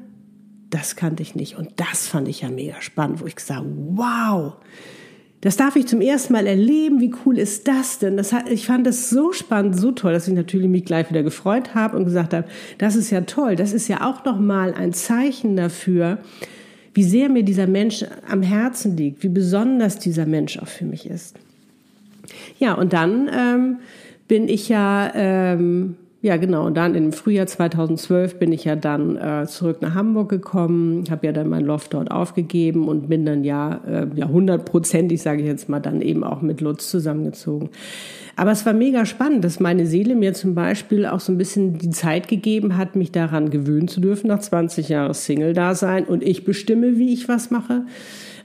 das 0.72 0.96
kannte 0.96 1.22
ich 1.22 1.36
nicht. 1.36 1.58
Und 1.58 1.70
das 1.76 2.08
fand 2.08 2.28
ich 2.28 2.42
ja 2.42 2.50
mega 2.50 2.82
spannend, 2.82 3.22
wo 3.22 3.28
ich 3.28 3.36
gesagt 3.36 3.64
wow, 3.68 4.54
das 5.42 5.58
darf 5.58 5.76
ich 5.76 5.88
zum 5.88 6.02
ersten 6.02 6.34
Mal 6.34 6.46
erleben. 6.46 7.02
Wie 7.02 7.14
cool 7.26 7.40
ist 7.40 7.68
das 7.68 7.98
denn? 7.98 8.16
Das 8.16 8.32
hat, 8.32 8.48
ich 8.50 8.68
fand 8.68 8.86
das 8.86 9.10
so 9.10 9.32
spannend, 9.32 9.76
so 9.76 9.92
toll, 9.92 10.14
dass 10.14 10.28
ich 10.28 10.36
natürlich 10.36 10.70
mich 10.70 10.86
gleich 10.86 11.10
wieder 11.10 11.24
gefreut 11.24 11.74
habe 11.74 11.98
und 11.98 12.06
gesagt 12.06 12.34
habe, 12.34 12.48
das 12.78 12.96
ist 12.96 13.10
ja 13.10 13.22
toll. 13.22 13.56
Das 13.56 13.74
ist 13.74 13.88
ja 13.88 14.08
auch 14.08 14.24
noch 14.24 14.40
mal 14.40 14.74
ein 14.74 14.94
Zeichen 14.94 15.56
dafür, 15.56 16.20
wie 16.94 17.04
sehr 17.04 17.30
mir 17.30 17.44
dieser 17.44 17.66
Mensch 17.66 18.06
am 18.30 18.44
Herzen 18.44 18.96
liegt, 18.96 19.24
wie 19.24 19.30
besonders 19.30 19.98
dieser 19.98 20.28
Mensch 20.28 20.60
auch 20.60 20.68
für 20.68 20.86
mich 20.86 21.08
ist. 21.08 21.36
Ja, 22.60 22.76
und 22.76 22.94
dann 22.94 23.30
ähm, 23.34 23.78
bin 24.28 24.48
ich 24.48 24.70
ja 24.70 25.12
ähm, 25.16 25.96
ja, 26.24 26.38
genau. 26.38 26.68
Und 26.68 26.78
dann 26.78 26.94
im 26.94 27.14
Frühjahr 27.14 27.48
2012 27.48 28.38
bin 28.38 28.52
ich 28.52 28.66
ja 28.66 28.76
dann 28.76 29.18
äh, 29.18 29.48
zurück 29.48 29.82
nach 29.82 29.96
Hamburg 29.96 30.30
gekommen, 30.30 31.04
habe 31.10 31.26
ja 31.26 31.34
dann 31.34 31.50
mein 31.50 31.66
Loft 31.66 31.96
dort 31.96 32.12
aufgegeben 32.12 32.88
und 32.88 33.10
bin 33.10 33.26
dann 33.26 33.44
ja, 33.44 33.82
äh, 33.88 34.08
ja 34.14 34.28
hundertprozentig, 34.28 35.20
sage 35.20 35.42
ich 35.42 35.48
jetzt 35.48 35.68
mal, 35.68 35.80
dann 35.80 36.02
eben 36.02 36.24
auch 36.24 36.44
mit 36.44 36.62
Lutz 36.62 36.92
zusammengezogen. 36.92 37.70
Aber 38.36 38.52
es 38.52 38.66
war 38.68 38.74
mega 38.74 39.06
spannend, 39.08 39.44
dass 39.44 39.60
meine 39.60 39.88
Seele 39.88 40.14
mir 40.16 40.34
zum 40.34 40.54
Beispiel 40.54 41.08
auch 41.08 41.20
so 41.20 41.32
ein 41.32 41.40
bisschen 41.40 41.80
die 41.80 41.90
Zeit 41.90 42.28
gegeben 42.28 42.78
hat, 42.78 42.96
mich 42.96 43.12
daran 43.12 43.50
gewöhnen 43.50 43.88
zu 43.88 44.00
dürfen, 44.00 44.28
nach 44.28 44.40
20 44.40 44.90
Jahren 44.90 45.16
Single-Dasein 45.16 46.06
und 46.06 46.24
ich 46.24 46.46
bestimme, 46.46 46.98
wie 46.98 47.14
ich 47.14 47.30
was 47.30 47.50
mache. 47.50 47.84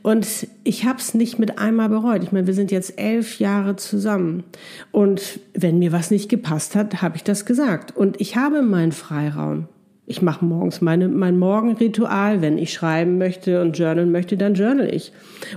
Und 0.07 0.47
ich 0.63 0.85
habe 0.85 1.01
es 1.01 1.15
nicht 1.15 1.41
mit 1.41 1.59
einmal 1.59 1.89
bereut. 1.89 2.23
Ich 2.23 2.31
meine, 2.31 2.47
wir 2.47 2.55
sind 2.55 2.71
jetzt 2.71 2.97
elf 2.97 3.41
Jahre 3.41 3.75
zusammen. 3.75 4.45
Und 4.93 5.41
wenn 5.53 5.81
mir 5.81 5.91
was 5.91 6.13
nicht 6.13 6.29
gepasst 6.29 6.77
hat, 6.77 7.03
habe 7.03 7.17
ich 7.17 7.25
das 7.25 7.45
gesagt. 7.45 7.97
Und 7.97 8.21
ich 8.21 8.37
habe 8.37 8.63
meinen 8.63 8.93
Freiraum. 8.93 9.67
Ich 10.07 10.23
mache 10.23 10.45
morgens 10.45 10.81
meine, 10.81 11.09
mein 11.09 11.41
Morgenritual. 11.41 12.41
Wenn 12.41 12.57
ich 12.57 12.73
schreiben 12.73 13.19
möchte 13.19 13.61
und 13.61 13.77
journalen 13.77 14.13
möchte, 14.13 14.37
dann 14.37 14.55
journal 14.55 14.95
ich. 14.95 15.13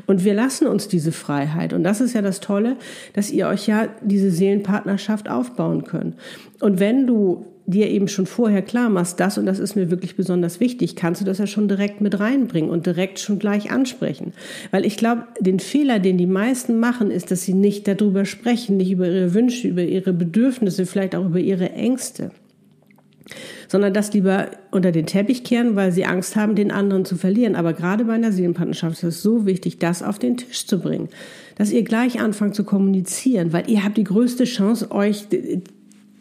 Und 0.08 0.26
wir 0.26 0.34
lassen 0.34 0.66
uns 0.66 0.88
diese 0.88 1.12
Freiheit. 1.12 1.72
Und 1.72 1.84
das 1.84 2.02
ist 2.02 2.16
ja 2.16 2.24
das 2.24 2.40
Tolle, 2.40 2.78
dass 3.14 3.30
ihr 3.30 3.48
euch 3.48 3.68
ja 3.68 3.88
diese 4.02 4.32
Seelenpartnerschaft 4.32 5.30
aufbauen 5.30 5.84
könnt. 5.84 6.16
Und 6.60 6.80
wenn 6.80 7.06
du 7.06 7.46
dir 7.70 7.90
eben 7.90 8.08
schon 8.08 8.26
vorher 8.26 8.62
klar 8.62 8.90
machst, 8.90 9.20
das 9.20 9.38
und 9.38 9.46
das 9.46 9.60
ist 9.60 9.76
mir 9.76 9.92
wirklich 9.92 10.16
besonders 10.16 10.60
wichtig, 10.60 10.96
kannst 10.96 11.22
du 11.22 11.26
das 11.26 11.38
ja 11.38 11.48
schon 11.48 11.68
direkt 11.68 12.02
mit 12.02 12.20
reinbringen 12.20 12.70
und 12.70 12.86
direkt 12.86 13.20
schon 13.20 13.40
gleich 13.40 13.72
ansprechen. 13.72 14.34
Weil 14.72 14.86
ich 14.86 14.98
glaube, 14.98 15.24
den 15.40 15.60
Fehler, 15.60 16.00
den 16.00 16.18
die 16.18 16.26
meisten 16.26 16.80
machen, 16.80 17.12
ist, 17.12 17.32
dass 17.32 17.44
sie 17.44 17.54
nicht 17.54 17.88
darüber 17.88 18.26
sprechen, 18.26 18.78
nicht 18.78 18.92
über 18.92 19.08
ihre 19.08 19.34
Wünsche, 19.34 19.68
über 19.68 19.84
ihre 19.84 20.14
Bedürfnisse, 20.14 20.86
vielleicht 20.86 21.16
auch 21.16 21.26
über 21.26 21.40
ihre 21.40 21.72
Ängste 21.72 22.32
sondern 23.68 23.94
das 23.94 24.12
lieber 24.14 24.50
unter 24.72 24.92
den 24.92 25.06
Teppich 25.06 25.44
kehren, 25.44 25.76
weil 25.76 25.92
sie 25.92 26.06
Angst 26.06 26.36
haben, 26.36 26.56
den 26.56 26.72
anderen 26.72 27.06
zu 27.06 27.16
verlieren. 27.16 27.56
Aber 27.56 27.74
gerade 27.74 28.06
bei 28.06 28.14
einer 28.14 28.32
Seelenpartnerschaft 28.32 28.96
ist 28.96 29.04
es 29.04 29.22
so 29.22 29.46
wichtig, 29.46 29.78
das 29.78 30.02
auf 30.02 30.18
den 30.18 30.38
Tisch 30.38 30.66
zu 30.66 30.80
bringen, 30.80 31.10
dass 31.56 31.72
ihr 31.72 31.84
gleich 31.84 32.20
anfangt 32.20 32.56
zu 32.56 32.64
kommunizieren, 32.64 33.54
weil 33.54 33.70
ihr 33.70 33.84
habt 33.84 33.98
die 33.98 34.04
größte 34.04 34.46
Chance, 34.46 34.90
euch 34.90 35.26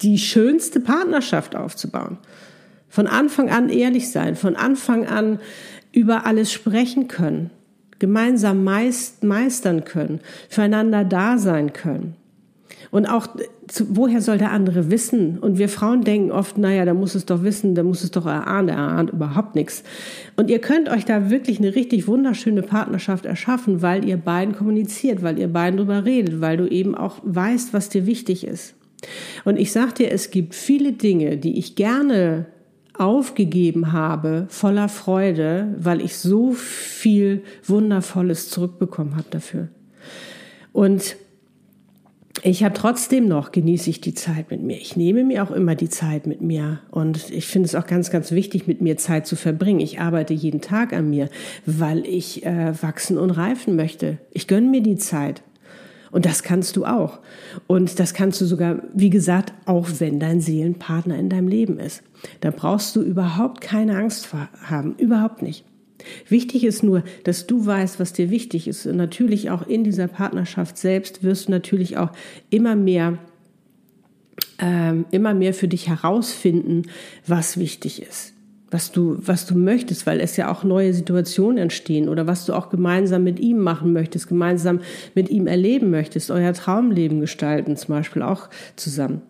die 0.03 0.19
schönste 0.19 0.81
Partnerschaft 0.81 1.57
aufzubauen. 1.57 2.19
Von 2.89 3.07
Anfang 3.07 3.51
an 3.51 3.69
ehrlich 3.69 4.11
sein, 4.11 4.37
von 4.37 4.57
Anfang 4.57 5.07
an 5.07 5.41
über 5.93 6.27
alles 6.27 6.53
sprechen 6.53 7.09
können, 7.09 7.51
gemeinsam 7.99 8.65
meist, 8.65 9.25
meistern 9.25 9.85
können, 9.85 10.21
füreinander 10.49 11.05
da 11.05 11.39
sein 11.39 11.73
können. 11.73 12.15
Und 12.91 13.07
auch, 13.07 13.27
woher 13.89 14.23
soll 14.23 14.39
der 14.39 14.51
andere 14.51 14.91
wissen? 14.91 15.39
Und 15.39 15.59
wir 15.59 15.69
Frauen 15.69 16.05
denken 16.05 16.31
oft, 16.31 16.57
naja, 16.57 16.87
da 16.87 16.95
muss 16.95 17.15
es 17.15 17.27
doch 17.27 17.43
wissen, 17.43 17.75
da 17.75 17.83
muss 17.83 18.03
es 18.03 18.11
doch 18.11 18.25
erahnen, 18.25 18.71
er 18.71 18.79
ahnt 18.79 19.11
überhaupt 19.11 19.55
nichts. 19.55 19.83
Und 20.37 20.49
ihr 20.49 20.59
könnt 20.59 20.89
euch 20.89 21.05
da 21.05 21.29
wirklich 21.29 21.59
eine 21.59 21.75
richtig 21.75 22.09
wunderschöne 22.09 22.63
Partnerschaft 22.63 23.27
erschaffen, 23.27 23.83
weil 23.83 24.07
ihr 24.07 24.17
beiden 24.17 24.55
kommuniziert, 24.55 25.23
weil 25.23 25.39
ihr 25.39 25.49
beiden 25.49 25.77
drüber 25.77 26.07
redet, 26.07 26.41
weil 26.41 26.57
du 26.57 26.67
eben 26.67 26.95
auch 26.95 27.17
weißt, 27.25 27.75
was 27.75 27.91
dir 27.91 28.07
wichtig 28.07 28.47
ist. 28.47 28.75
Und 29.45 29.59
ich 29.59 29.73
sag 29.73 29.95
dir, 29.95 30.11
es 30.11 30.31
gibt 30.31 30.55
viele 30.55 30.93
Dinge, 30.93 31.37
die 31.37 31.59
ich 31.59 31.77
gerne 31.77 32.47
aufgegeben 32.95 33.93
habe, 33.93 34.47
voller 34.49 34.89
Freude, 34.89 35.75
weil 35.79 36.01
ich 36.01 36.17
so 36.17 36.53
viel 36.53 37.45
Wundervolles 37.65 38.51
zurückbekommen 38.51 39.17
habe 39.17 39.29
dafür. 39.31 39.69
Und 40.73 41.17
ich 42.43 42.63
habe 42.63 42.75
trotzdem 42.75 43.27
noch, 43.27 43.51
genieße 43.53 43.91
ich 43.91 44.01
die 44.01 44.15
Zeit 44.15 44.51
mit 44.51 44.63
mir. 44.63 44.77
Ich 44.77 44.97
nehme 44.97 45.25
mir 45.25 45.43
auch 45.43 45.51
immer 45.51 45.75
die 45.75 45.89
Zeit 45.89 46.27
mit 46.27 46.41
mir. 46.41 46.81
Und 46.91 47.31
ich 47.31 47.47
finde 47.47 47.67
es 47.67 47.75
auch 47.75 47.87
ganz, 47.87 48.11
ganz 48.11 48.31
wichtig, 48.31 48.67
mit 48.67 48.81
mir 48.81 48.97
Zeit 48.97 49.27
zu 49.27 49.35
verbringen. 49.35 49.81
Ich 49.81 50.01
arbeite 50.01 50.35
jeden 50.35 50.61
Tag 50.61 50.93
an 50.93 51.11
mir, 51.11 51.31
weil 51.67 52.07
ich 52.07 52.47
äh, 52.47 52.81
wachsen 52.81 53.19
und 53.19 53.31
reifen 53.31 53.75
möchte. 53.77 54.19
Ich 54.31 54.47
gönne 54.47 54.69
mir 54.69 54.83
die 54.83 54.97
Zeit. 54.97 55.43
Und 56.11 56.25
das 56.25 56.43
kannst 56.43 56.77
du 56.77 56.85
auch. 56.85 57.21
Und 57.67 57.99
das 57.99 58.15
kannst 58.15 58.41
du 58.41 58.47
sogar, 58.47 58.83
wie 58.95 59.11
gesagt, 59.11 59.53
auch 59.67 59.89
wenn 59.99 60.21
dein 60.21 60.41
Seelenpartner 60.41 61.19
in 61.19 61.29
deinem 61.29 61.49
Leben 61.49 61.79
ist. 61.79 62.03
Da 62.41 62.51
brauchst 62.51 62.97
du 62.97 63.03
überhaupt 63.03 63.61
keine 63.61 63.97
Angst 63.97 64.27
vor 64.27 64.49
haben. 64.63 64.95
Überhaupt 64.97 65.43
nicht. 65.43 65.65
Wichtig 66.29 66.65
ist 66.65 66.83
nur, 66.83 67.03
dass 67.25 67.47
du 67.47 67.67
weißt, 67.67 67.99
was 67.99 68.13
dir 68.13 68.31
wichtig 68.31 68.69
ist. 68.69 68.87
Und 68.87 68.97
natürlich 68.97 69.51
auch 69.51 69.67
in 69.67 69.85
dieser 69.85 70.09
Partnerschaft 70.09 70.79
selbst 70.79 71.23
wirst 71.23 71.49
du 71.49 71.53
natürlich 71.53 71.97
auch 71.97 72.11
immer 72.51 72.77
mehr, 72.77 73.19
ähm, 74.59 75.05
immer 75.11 75.35
mehr 75.35 75.55
für 75.55 75.69
dich 75.69 75.89
herausfinden, 75.89 76.85
was 77.27 77.59
wichtig 77.59 78.03
ist. 78.03 78.33
Was 78.71 78.93
du, 78.93 79.17
was 79.19 79.47
du 79.47 79.57
möchtest, 79.57 80.07
weil 80.07 80.21
es 80.21 80.37
ja 80.37 80.51
auch 80.51 80.63
neue 80.63 80.93
Situationen 80.93 81.57
entstehen 81.57 82.09
oder 82.09 82.27
was 82.27 82.45
du 82.45 82.53
auch 82.53 82.69
gemeinsam 82.69 83.25
mit 83.25 83.41
ihm 83.41 83.59
machen 83.59 83.95
möchtest, 83.95 84.29
gemeinsam 84.29 84.81
mit 85.15 85.31
ihm 85.31 85.47
erleben 85.47 85.91
möchtest, 85.91 86.31
euer 86.31 86.53
Traumleben 86.53 87.21
gestalten, 87.21 87.77
zum 87.77 87.95
Beispiel 87.95 88.21
auch 88.21 88.51
zusammen. 88.77 89.23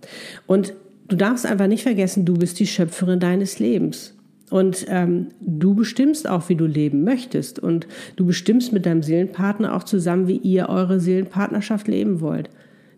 Und 0.46 0.74
du 1.06 1.14
darfst 1.14 1.46
einfach 1.46 1.68
nicht 1.68 1.84
vergessen, 1.84 2.24
du 2.24 2.34
bist 2.34 2.58
die 2.58 2.66
Schöpferin 2.66 3.20
deines 3.20 3.58
Lebens. 3.60 4.14
Und 4.50 4.86
ähm, 4.88 5.28
du 5.40 5.74
bestimmst 5.74 6.28
auch, 6.28 6.48
wie 6.48 6.56
du 6.56 6.66
leben 6.66 7.04
möchtest. 7.04 7.58
Und 7.58 7.86
du 8.16 8.26
bestimmst 8.26 8.72
mit 8.72 8.86
deinem 8.86 9.02
Seelenpartner 9.02 9.74
auch 9.74 9.84
zusammen, 9.84 10.26
wie 10.26 10.38
ihr 10.38 10.68
eure 10.68 11.00
Seelenpartnerschaft 11.00 11.88
leben 11.88 12.20
wollt. 12.20 12.48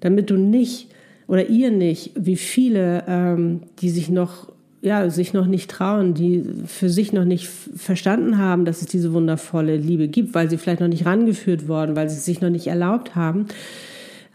Damit 0.01 0.31
du 0.31 0.37
nicht 0.37 0.89
oder 1.27 1.49
ihr 1.49 1.71
nicht, 1.71 2.13
wie 2.17 2.37
viele, 2.37 3.05
ähm, 3.07 3.63
die 3.81 3.91
sich 3.91 4.11
noch 4.11 4.53
ja, 4.83 5.11
sich 5.11 5.35
noch 5.35 5.47
nicht 5.47 5.71
trauen, 5.71 6.15
die 6.15 6.45
für 6.67 6.89
sich 6.89 7.13
noch 7.13 7.25
nicht 7.25 7.49
verstanden 7.49 8.39
haben, 8.39 8.65
dass 8.65 8.81
es 8.81 8.89
diese 8.89 9.13
wundervolle 9.13 9.77
Liebe 9.77 10.09
gibt, 10.09 10.35
weil 10.35 10.49
sie 10.49 10.57
vielleicht 10.57 10.81
noch 10.81 10.89
nicht 10.89 11.05
rangeführt 11.05 11.69
worden, 11.69 11.97
weil 11.97 12.09
sie 12.09 12.17
es 12.17 12.25
sich 12.25 12.41
noch 12.41 12.51
nicht 12.51 12.67
erlaubt 12.67 13.15
haben, 13.15 13.47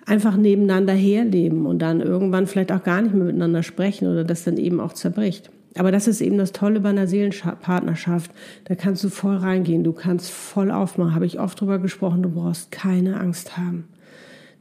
einfach 0.06 0.38
nebeneinander 0.38 0.94
herleben 0.94 1.66
und 1.66 1.80
dann 1.80 2.00
irgendwann 2.00 2.46
vielleicht 2.46 2.72
auch 2.72 2.84
gar 2.84 3.02
nicht 3.02 3.16
mehr 3.16 3.26
miteinander 3.26 3.64
sprechen 3.64 4.08
oder 4.08 4.24
das 4.24 4.44
dann 4.44 4.58
eben 4.58 4.80
auch 4.80 4.94
zerbricht. 4.94 5.50
Aber 5.78 5.92
das 5.92 6.08
ist 6.08 6.22
eben 6.22 6.38
das 6.38 6.54
Tolle 6.54 6.80
bei 6.80 6.90
einer 6.90 7.08
Seelenpartnerschaft. 7.08 8.32
Da 8.66 8.76
kannst 8.76 9.04
du 9.04 9.10
voll 9.10 9.36
reingehen, 9.36 9.84
du 9.84 9.92
kannst 9.92 10.32
voll 10.32 10.72
aufmachen. 10.72 11.14
Habe 11.14 11.26
ich 11.26 11.40
oft 11.40 11.60
drüber 11.60 11.80
gesprochen, 11.80 12.24
du 12.24 12.30
brauchst 12.30 12.72
keine 12.72 13.20
Angst 13.20 13.58
haben. 13.58 13.86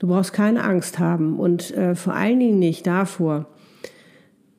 Du 0.01 0.09
brauchst 0.09 0.33
keine 0.33 0.65
Angst 0.65 0.99
haben 0.99 1.39
und 1.39 1.73
äh, 1.77 1.95
vor 1.95 2.15
allen 2.15 2.41
Dingen 2.41 2.59
nicht 2.59 2.87
davor, 2.87 3.47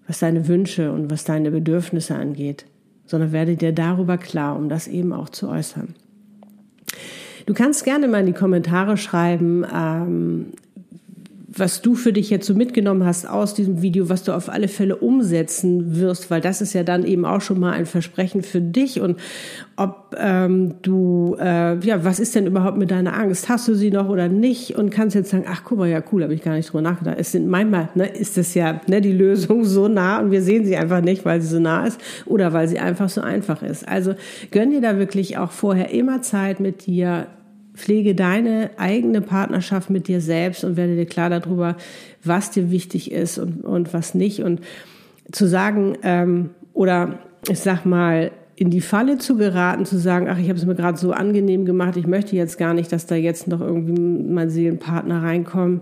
was 0.07 0.19
deine 0.19 0.47
Wünsche 0.47 0.91
und 0.91 1.09
was 1.09 1.23
deine 1.23 1.51
Bedürfnisse 1.51 2.15
angeht, 2.15 2.65
sondern 3.05 3.31
werde 3.31 3.55
dir 3.55 3.71
darüber 3.71 4.17
klar, 4.17 4.55
um 4.55 4.69
das 4.69 4.87
eben 4.87 5.13
auch 5.13 5.29
zu 5.29 5.49
äußern. 5.49 5.95
Du 7.45 7.53
kannst 7.53 7.83
gerne 7.83 8.07
mal 8.07 8.21
in 8.21 8.27
die 8.27 8.33
Kommentare 8.33 8.97
schreiben, 8.97 9.65
ähm, 9.71 10.53
was 11.57 11.81
du 11.81 11.95
für 11.95 12.11
dich 12.11 12.29
jetzt 12.29 12.45
so 12.45 12.53
mitgenommen 12.53 13.05
hast 13.05 13.27
aus 13.27 13.53
diesem 13.53 13.81
Video, 13.81 14.09
was 14.09 14.23
du 14.23 14.33
auf 14.33 14.49
alle 14.49 14.67
Fälle 14.67 14.97
umsetzen 14.97 15.99
wirst, 15.99 16.29
weil 16.29 16.41
das 16.41 16.61
ist 16.61 16.73
ja 16.73 16.83
dann 16.83 17.05
eben 17.05 17.25
auch 17.25 17.41
schon 17.41 17.59
mal 17.59 17.71
ein 17.71 17.85
Versprechen 17.85 18.41
für 18.41 18.61
dich 18.61 18.99
und 18.99 19.19
ob 19.77 20.15
ähm, 20.17 20.75
du, 20.81 21.35
äh, 21.39 21.77
ja, 21.79 22.03
was 22.05 22.19
ist 22.19 22.35
denn 22.35 22.47
überhaupt 22.47 22.77
mit 22.77 22.91
deiner 22.91 23.17
Angst? 23.17 23.49
Hast 23.49 23.67
du 23.67 23.75
sie 23.75 23.91
noch 23.91 24.07
oder 24.07 24.29
nicht? 24.29 24.75
Und 24.75 24.89
kannst 24.89 25.15
jetzt 25.15 25.31
sagen, 25.31 25.45
ach 25.49 25.63
guck 25.65 25.79
mal, 25.79 25.89
ja 25.89 26.01
cool, 26.11 26.23
habe 26.23 26.33
ich 26.33 26.41
gar 26.41 26.53
nicht 26.53 26.69
drüber 26.69 26.81
nachgedacht. 26.81 27.17
Es 27.19 27.31
sind 27.31 27.47
manchmal, 27.47 27.89
ne, 27.95 28.07
ist 28.07 28.37
das 28.37 28.53
ja 28.53 28.79
ne, 28.87 29.01
die 29.01 29.11
Lösung 29.11 29.65
so 29.65 29.87
nah 29.87 30.19
und 30.19 30.31
wir 30.31 30.41
sehen 30.41 30.65
sie 30.65 30.77
einfach 30.77 31.01
nicht, 31.01 31.25
weil 31.25 31.41
sie 31.41 31.47
so 31.47 31.59
nah 31.59 31.85
ist 31.85 31.99
oder 32.25 32.53
weil 32.53 32.67
sie 32.67 32.79
einfach 32.79 33.09
so 33.09 33.21
einfach 33.21 33.63
ist. 33.63 33.87
Also 33.87 34.15
gönn 34.51 34.71
dir 34.71 34.81
da 34.81 34.97
wirklich 34.97 35.37
auch 35.37 35.51
vorher 35.51 35.91
immer 35.91 36.21
Zeit 36.21 36.59
mit 36.59 36.85
dir 36.85 37.27
Pflege 37.75 38.15
deine 38.15 38.71
eigene 38.77 39.21
Partnerschaft 39.21 39.89
mit 39.89 40.07
dir 40.07 40.21
selbst 40.21 40.63
und 40.63 40.77
werde 40.77 40.95
dir 40.95 41.05
klar 41.05 41.29
darüber, 41.29 41.75
was 42.23 42.51
dir 42.51 42.71
wichtig 42.71 43.11
ist 43.11 43.37
und, 43.37 43.63
und 43.63 43.93
was 43.93 44.15
nicht. 44.15 44.41
Und 44.41 44.61
zu 45.31 45.47
sagen, 45.47 45.97
ähm, 46.03 46.51
oder 46.73 47.19
ich 47.49 47.59
sag 47.59 47.85
mal, 47.85 48.31
in 48.55 48.69
die 48.69 48.81
Falle 48.81 49.17
zu 49.17 49.35
geraten, 49.35 49.85
zu 49.85 49.97
sagen, 49.97 50.27
ach, 50.29 50.39
ich 50.39 50.47
habe 50.47 50.57
es 50.57 50.65
mir 50.65 50.75
gerade 50.75 50.97
so 50.97 51.11
angenehm 51.11 51.65
gemacht, 51.65 51.97
ich 51.97 52.07
möchte 52.07 52.35
jetzt 52.35 52.57
gar 52.57 52.73
nicht, 52.73 52.91
dass 52.91 53.05
da 53.05 53.15
jetzt 53.15 53.47
noch 53.47 53.59
irgendwie 53.59 53.99
mein 53.99 54.49
Seelenpartner 54.49 55.21
reinkommt. 55.21 55.81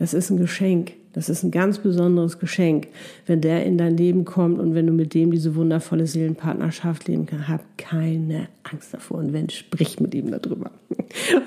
Das 0.00 0.14
ist 0.14 0.30
ein 0.30 0.38
Geschenk. 0.38 0.94
Das 1.12 1.28
ist 1.28 1.42
ein 1.42 1.50
ganz 1.50 1.78
besonderes 1.78 2.38
Geschenk, 2.38 2.88
wenn 3.26 3.40
der 3.42 3.66
in 3.66 3.76
dein 3.76 3.96
Leben 3.96 4.24
kommt 4.24 4.58
und 4.58 4.74
wenn 4.74 4.86
du 4.86 4.92
mit 4.92 5.12
dem 5.12 5.30
diese 5.30 5.54
wundervolle 5.56 6.06
Seelenpartnerschaft 6.06 7.06
leben 7.06 7.26
kannst. 7.26 7.48
Hab 7.48 7.62
keine 7.76 8.48
Angst 8.62 8.94
davor 8.94 9.18
und 9.18 9.32
wenn, 9.32 9.50
sprich 9.50 10.00
mit 10.00 10.14
ihm 10.14 10.30
darüber. 10.30 10.72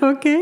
Okay? 0.02 0.38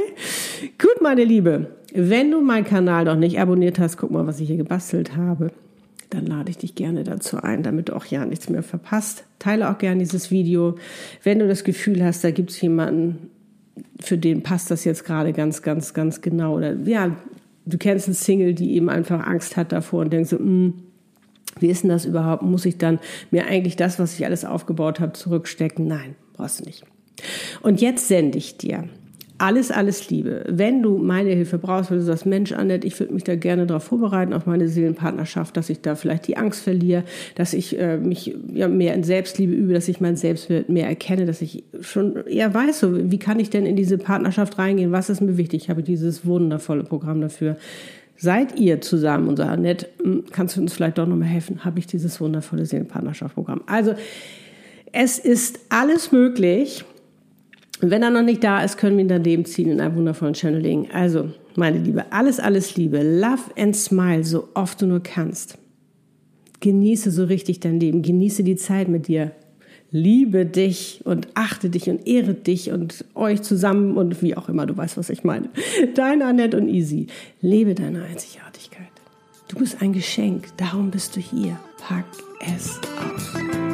Gut, 0.78 1.00
meine 1.00 1.22
Liebe. 1.22 1.68
Wenn 1.94 2.32
du 2.32 2.40
meinen 2.40 2.64
Kanal 2.64 3.04
noch 3.04 3.16
nicht 3.16 3.38
abonniert 3.38 3.78
hast, 3.78 3.96
guck 3.96 4.10
mal, 4.10 4.26
was 4.26 4.40
ich 4.40 4.48
hier 4.48 4.56
gebastelt 4.56 5.16
habe. 5.16 5.52
Dann 6.10 6.26
lade 6.26 6.50
ich 6.50 6.58
dich 6.58 6.74
gerne 6.74 7.04
dazu 7.04 7.36
ein, 7.38 7.62
damit 7.62 7.88
du 7.88 7.96
auch 7.96 8.04
ja 8.04 8.26
nichts 8.26 8.50
mehr 8.50 8.64
verpasst. 8.64 9.24
Teile 9.38 9.70
auch 9.70 9.78
gerne 9.78 10.00
dieses 10.00 10.32
Video. 10.32 10.74
Wenn 11.22 11.38
du 11.38 11.46
das 11.46 11.62
Gefühl 11.62 12.04
hast, 12.04 12.24
da 12.24 12.32
gibt 12.32 12.50
es 12.50 12.60
jemanden, 12.60 13.30
für 14.00 14.18
den 14.18 14.42
passt 14.42 14.70
das 14.70 14.84
jetzt 14.84 15.04
gerade 15.04 15.32
ganz, 15.32 15.62
ganz, 15.62 15.94
ganz 15.94 16.20
genau. 16.20 16.56
Oder 16.56 16.74
ja, 16.84 17.16
du 17.66 17.78
kennst 17.78 18.06
eine 18.06 18.14
Single, 18.14 18.54
die 18.54 18.74
eben 18.74 18.88
einfach 18.88 19.26
Angst 19.26 19.56
hat 19.56 19.72
davor 19.72 20.00
und 20.00 20.12
denkt 20.12 20.28
so, 20.28 20.36
mm, 20.38 20.74
wie 21.60 21.68
ist 21.68 21.82
denn 21.82 21.90
das 21.90 22.04
überhaupt? 22.04 22.42
Muss 22.42 22.64
ich 22.64 22.78
dann 22.78 22.98
mir 23.30 23.46
eigentlich 23.46 23.76
das, 23.76 23.98
was 23.98 24.14
ich 24.18 24.24
alles 24.24 24.44
aufgebaut 24.44 25.00
habe, 25.00 25.12
zurückstecken? 25.12 25.86
Nein, 25.86 26.16
brauchst 26.32 26.60
du 26.60 26.64
nicht. 26.64 26.84
Und 27.60 27.80
jetzt 27.80 28.08
sende 28.08 28.38
ich 28.38 28.56
dir 28.56 28.88
alles, 29.42 29.72
alles 29.72 30.08
Liebe. 30.08 30.44
Wenn 30.48 30.82
du 30.82 30.98
meine 30.98 31.30
Hilfe 31.30 31.58
brauchst, 31.58 31.90
wenn 31.90 31.98
du 31.98 32.04
sagst, 32.04 32.26
Mensch, 32.26 32.52
Annette, 32.52 32.86
ich 32.86 32.98
würde 33.00 33.12
mich 33.12 33.24
da 33.24 33.34
gerne 33.34 33.66
darauf 33.66 33.82
vorbereiten, 33.82 34.32
auf 34.34 34.46
meine 34.46 34.68
Seelenpartnerschaft, 34.68 35.56
dass 35.56 35.68
ich 35.68 35.80
da 35.80 35.96
vielleicht 35.96 36.28
die 36.28 36.36
Angst 36.36 36.62
verliere, 36.62 37.02
dass 37.34 37.52
ich 37.52 37.76
äh, 37.76 37.96
mich 37.96 38.36
ja, 38.52 38.68
mehr 38.68 38.94
in 38.94 39.02
Selbstliebe 39.02 39.52
übe, 39.52 39.74
dass 39.74 39.88
ich 39.88 40.00
mein 40.00 40.14
Selbstwert 40.14 40.68
mehr 40.68 40.86
erkenne, 40.86 41.26
dass 41.26 41.42
ich 41.42 41.64
schon 41.80 42.24
eher 42.26 42.54
weiß, 42.54 42.78
so, 42.78 43.10
wie 43.10 43.18
kann 43.18 43.40
ich 43.40 43.50
denn 43.50 43.66
in 43.66 43.74
diese 43.74 43.98
Partnerschaft 43.98 44.58
reingehen, 44.58 44.92
was 44.92 45.10
ist 45.10 45.20
mir 45.20 45.36
wichtig? 45.36 45.64
Ich 45.64 45.70
habe 45.70 45.82
dieses 45.82 46.24
wundervolle 46.24 46.84
Programm 46.84 47.20
dafür. 47.20 47.56
Seid 48.16 48.60
ihr 48.60 48.80
zusammen 48.80 49.26
und 49.26 49.38
sagt, 49.38 49.50
Annette, 49.50 49.88
hm, 50.00 50.22
kannst 50.30 50.56
du 50.56 50.60
uns 50.60 50.72
vielleicht 50.72 50.98
doch 50.98 51.08
nochmal 51.08 51.26
helfen? 51.26 51.64
Habe 51.64 51.80
ich 51.80 51.88
dieses 51.88 52.20
wundervolle 52.20 52.64
Seelenpartnerschaftsprogramm. 52.64 53.62
Also, 53.66 53.94
es 54.92 55.18
ist 55.18 55.58
alles 55.68 56.12
möglich. 56.12 56.84
Und 57.82 57.90
wenn 57.90 58.02
er 58.02 58.10
noch 58.10 58.22
nicht 58.22 58.44
da 58.44 58.62
ist, 58.62 58.78
können 58.78 58.96
wir 58.96 59.04
ihn 59.04 59.08
daneben 59.08 59.44
ziehen 59.44 59.68
in 59.68 59.80
einem 59.80 59.96
wundervollen 59.96 60.36
Channeling. 60.36 60.90
Also, 60.92 61.30
meine 61.56 61.78
Liebe, 61.78 62.10
alles, 62.12 62.38
alles 62.38 62.76
Liebe. 62.76 63.02
Love 63.02 63.42
and 63.58 63.74
smile, 63.76 64.22
so 64.22 64.48
oft 64.54 64.80
du 64.80 64.86
nur 64.86 65.02
kannst. 65.02 65.58
genieße 66.60 67.10
so 67.10 67.24
richtig 67.24 67.58
dein 67.58 67.80
Leben, 67.80 68.02
genieße 68.02 68.44
die 68.44 68.54
Zeit 68.54 68.88
mit 68.88 69.08
dir. 69.08 69.32
Liebe 69.90 70.46
dich 70.46 71.00
und 71.04 71.26
achte 71.34 71.68
dich 71.68 71.90
und 71.90 72.06
ehre 72.06 72.34
dich 72.34 72.70
und 72.70 73.04
euch 73.14 73.42
zusammen 73.42 73.96
und 73.96 74.22
wie 74.22 74.36
auch 74.36 74.48
immer, 74.48 74.64
du 74.64 74.76
weißt, 74.76 74.96
was 74.96 75.10
ich 75.10 75.24
meine. 75.24 75.50
Dein 75.94 76.22
Annette 76.22 76.56
und 76.56 76.68
Easy. 76.68 77.08
Lebe 77.40 77.74
deine 77.74 78.04
Einzigartigkeit. 78.04 78.86
Du 79.48 79.58
bist 79.58 79.82
ein 79.82 79.92
Geschenk, 79.92 80.46
darum 80.56 80.90
bist 80.92 81.16
du 81.16 81.20
hier. 81.20 81.58
Pack 81.78 82.06
es 82.40 82.80
aus. 82.96 83.71